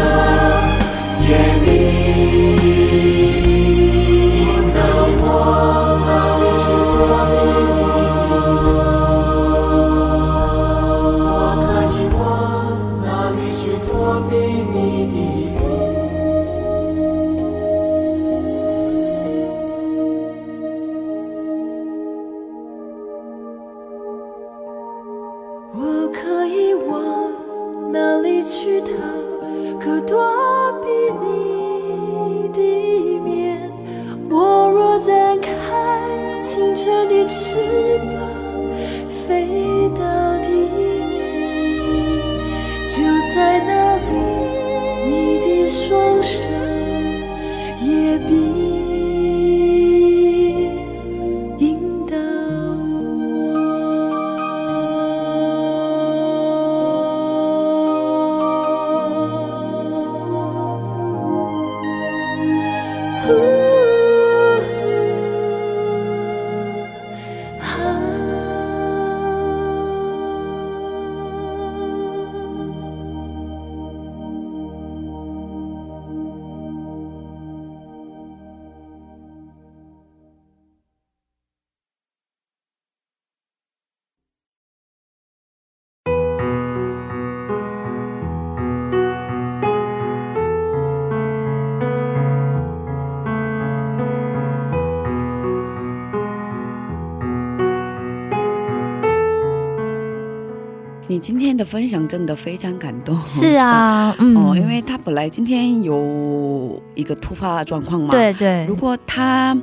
[101.10, 103.18] 你今天的分享真的非常感动。
[103.26, 109.58] 是啊， 嗯，哦，因为他本来今天有一个突发状况嘛，对对如，果他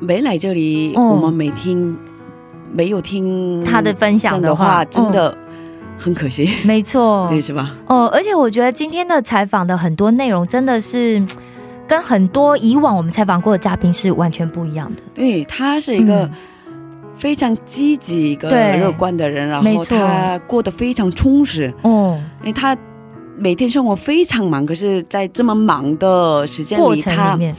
[0.00, 1.96] 没来这里，嗯我们没听，
[2.72, 5.32] 没有听他的分享的的话，真的
[5.96, 7.72] 很可惜，嗯没错， 对，是吧？
[7.86, 11.28] 哦，而且我觉得今天的采访的很多内容真的是嗯
[11.86, 15.02] 跟很多以往我们采访过的嘉宾是完全不一样的。
[15.14, 16.30] 对他是一个嗯
[17.20, 22.76] 非常积极、一个乐观的人，然后他过得非常充实，哦，因为他
[23.38, 27.54] 每天生活非常忙，可是，在这么忙的时间里，过程里他面，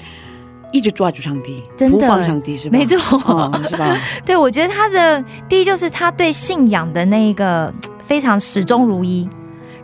[0.73, 2.75] 一直抓住上帝，真的不放上帝，是吧？
[2.77, 3.95] 没错，哦，是吧？
[4.25, 9.29] 对我觉得他的第一就是他对信仰的那个非常始终如一。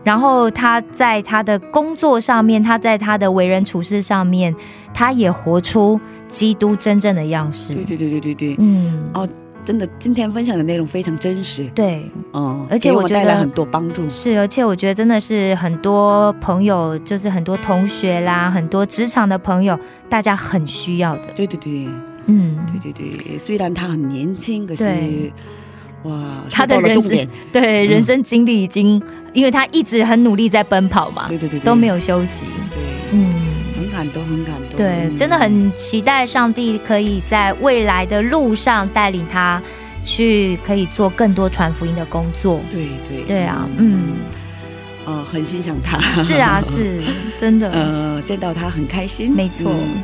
[0.03, 4.55] 然后他在他的工作上面，他在他的为人处事上面，
[4.93, 5.99] 他也活出
[6.29, 7.73] 基督真正的样式。
[7.73, 9.27] 对对对对对对，嗯，哦
[9.67, 14.09] 真的，今天分享的内容非常真实，对，嗯，而且我觉得带来很多帮助。
[14.09, 21.33] 是，而且我觉得真的是很多朋友，就是很多同学啦，很多职场的朋友，大家很需要的。
[21.35, 21.85] 对对对
[22.27, 25.29] 嗯，对对对，虽然他很年轻，可是
[26.03, 29.01] 哇，他的人生对，人生经历已经，
[29.33, 32.45] 因为他一直很努力在奔跑嘛，对对对，对都没有休息。
[32.69, 33.47] 对，嗯。
[33.77, 34.56] 很感动，很感动。
[34.77, 39.61] 对，嗯真的很期待上帝可以在未来的路上带领他
[40.05, 42.61] 去，可以做更多传福音的工作。
[42.69, 44.17] 对对对啊，嗯，
[45.05, 45.99] 呃，很欣赏他。
[46.21, 47.01] 是啊，是
[47.37, 49.33] 真的， 呃，见到他很开心。
[49.33, 49.69] 没错。
[49.71, 50.01] 嗯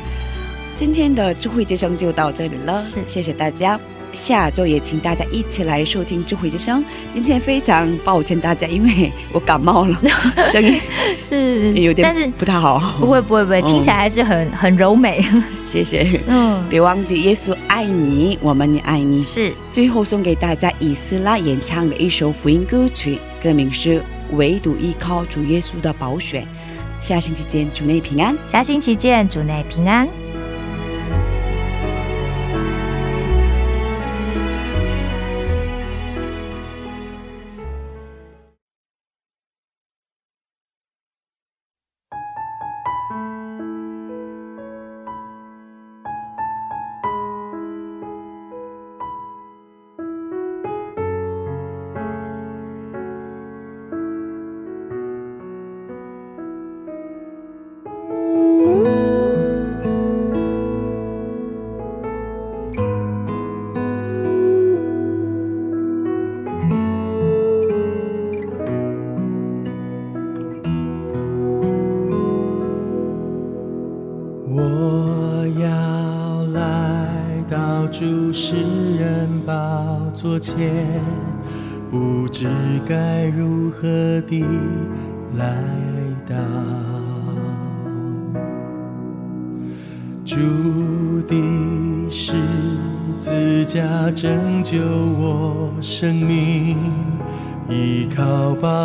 [0.76, 3.78] 今天的智慧之声就到这里了，是谢谢大家。
[4.14, 6.84] 下周也请大家一起来收听智慧之声。
[7.10, 10.00] 今天非常抱歉大家，因为我感冒了，
[10.50, 10.80] 声音
[11.20, 12.96] 是有点但是不太好。
[12.98, 15.24] 不会不会不会，嗯听起来还是很很柔美。
[15.66, 16.20] 谢谢。
[16.28, 19.24] 嗯，别忘记耶稣爱你，我们也爱你。
[19.24, 23.98] 是最后送给大家以斯拉演唱的一首福音歌曲，歌名是
[24.32, 26.46] 《唯独依靠主耶稣的宝血》。
[27.04, 28.36] 下星期见，主内平安。
[28.46, 30.08] 下星期见，主内平安。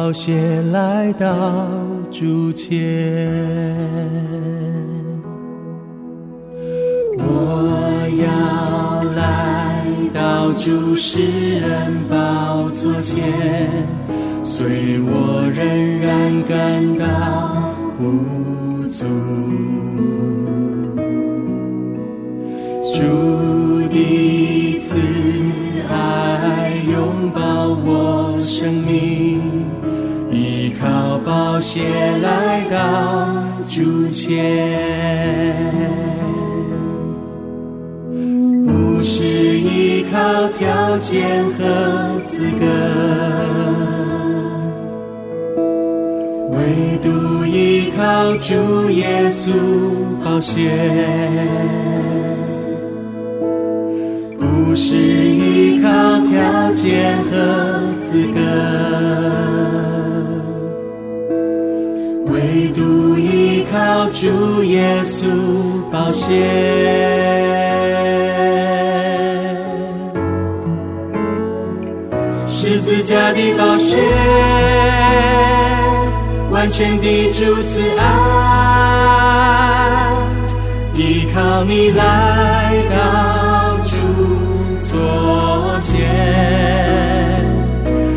[0.09, 1.27] 靠宝血来到
[2.09, 2.73] 主前。
[7.19, 11.21] 我要来到主世
[11.59, 13.23] 人宝座前，
[14.43, 19.05] 虽我仍然感到不足。
[22.91, 22.97] 主
[23.89, 24.97] 的慈
[25.87, 27.39] 爱拥抱
[27.85, 29.28] 我生命，
[31.59, 31.83] 靠宝血
[32.21, 33.35] 来到
[33.67, 34.25] 主前。
[38.65, 42.65] 不是依靠条件和资格，
[46.51, 49.51] 唯独依靠主耶稣
[50.23, 50.71] 宝血。
[54.39, 55.89] 不是依靠
[56.29, 58.39] 条件和资格，
[63.71, 65.27] 靠主耶稣
[65.91, 66.33] 宝血。
[72.47, 73.99] 十字架的保险，
[76.51, 78.03] 完全的主慈爱，
[80.95, 83.95] 依靠你来到主
[84.79, 85.99] 座前。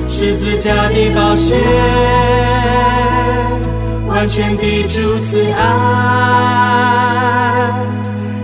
[0.09, 1.59] 十字架的保险，
[4.27, 5.63] 全地主慈爱，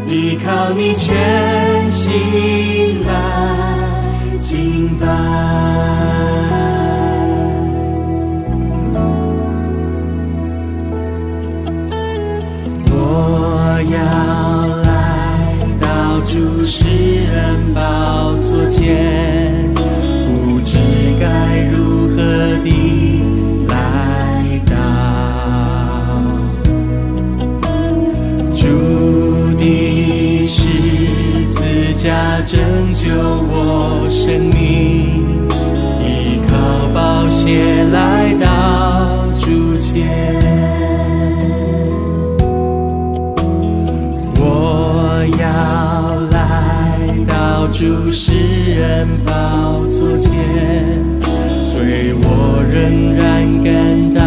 [0.08, 3.12] 依靠你全心来
[4.40, 5.06] 敬拜。
[12.90, 13.96] 我要
[14.82, 14.86] 来
[15.80, 16.86] 到主施
[17.32, 19.37] 恩宝座前。
[33.08, 35.24] 救我生命，
[35.98, 36.52] 依靠
[36.92, 40.06] 宝血来到主前。
[44.36, 45.46] 我要
[46.30, 46.36] 来
[47.26, 48.34] 到主世
[48.76, 49.32] 人宝
[49.90, 50.30] 座前，
[51.62, 54.20] 虽我仍然感到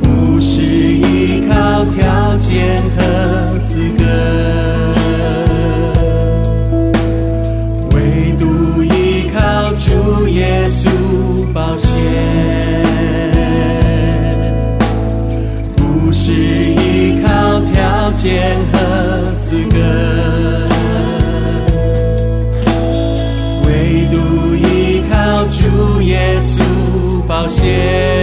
[0.00, 2.98] 不是依靠条件和
[3.64, 4.04] 资格，
[7.94, 7.96] 唯
[8.38, 8.44] 独
[8.82, 9.38] 依靠
[9.74, 10.88] 主耶稣
[11.52, 11.86] 宝血。
[15.76, 17.28] 不是依靠
[17.72, 18.79] 条件和
[27.60, 28.19] 谢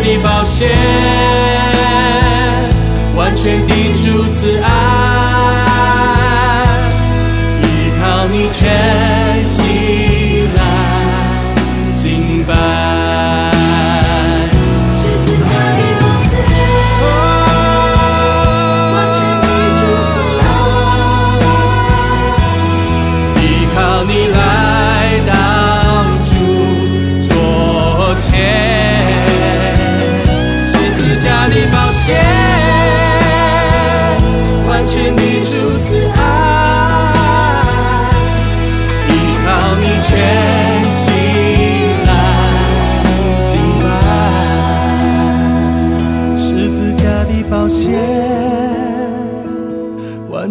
[0.00, 0.74] 的宝血，
[3.16, 3.72] 完全的
[4.04, 4.68] 主慈爱，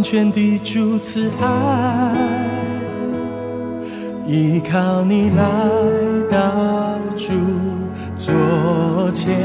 [0.10, 2.16] 全地主慈爱，
[4.26, 5.44] 依靠你来
[6.32, 7.34] 到主
[8.16, 9.36] 座前，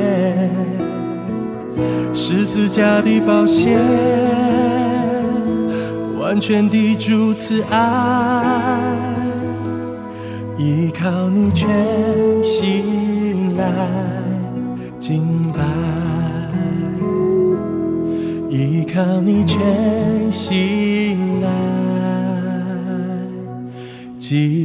[2.14, 3.76] 十字架的宝血，
[6.20, 8.78] 完全地主慈爱，
[10.56, 11.68] 依靠你全
[12.40, 14.11] 心来。
[18.94, 21.48] 靠你全心来
[24.18, 24.61] 记。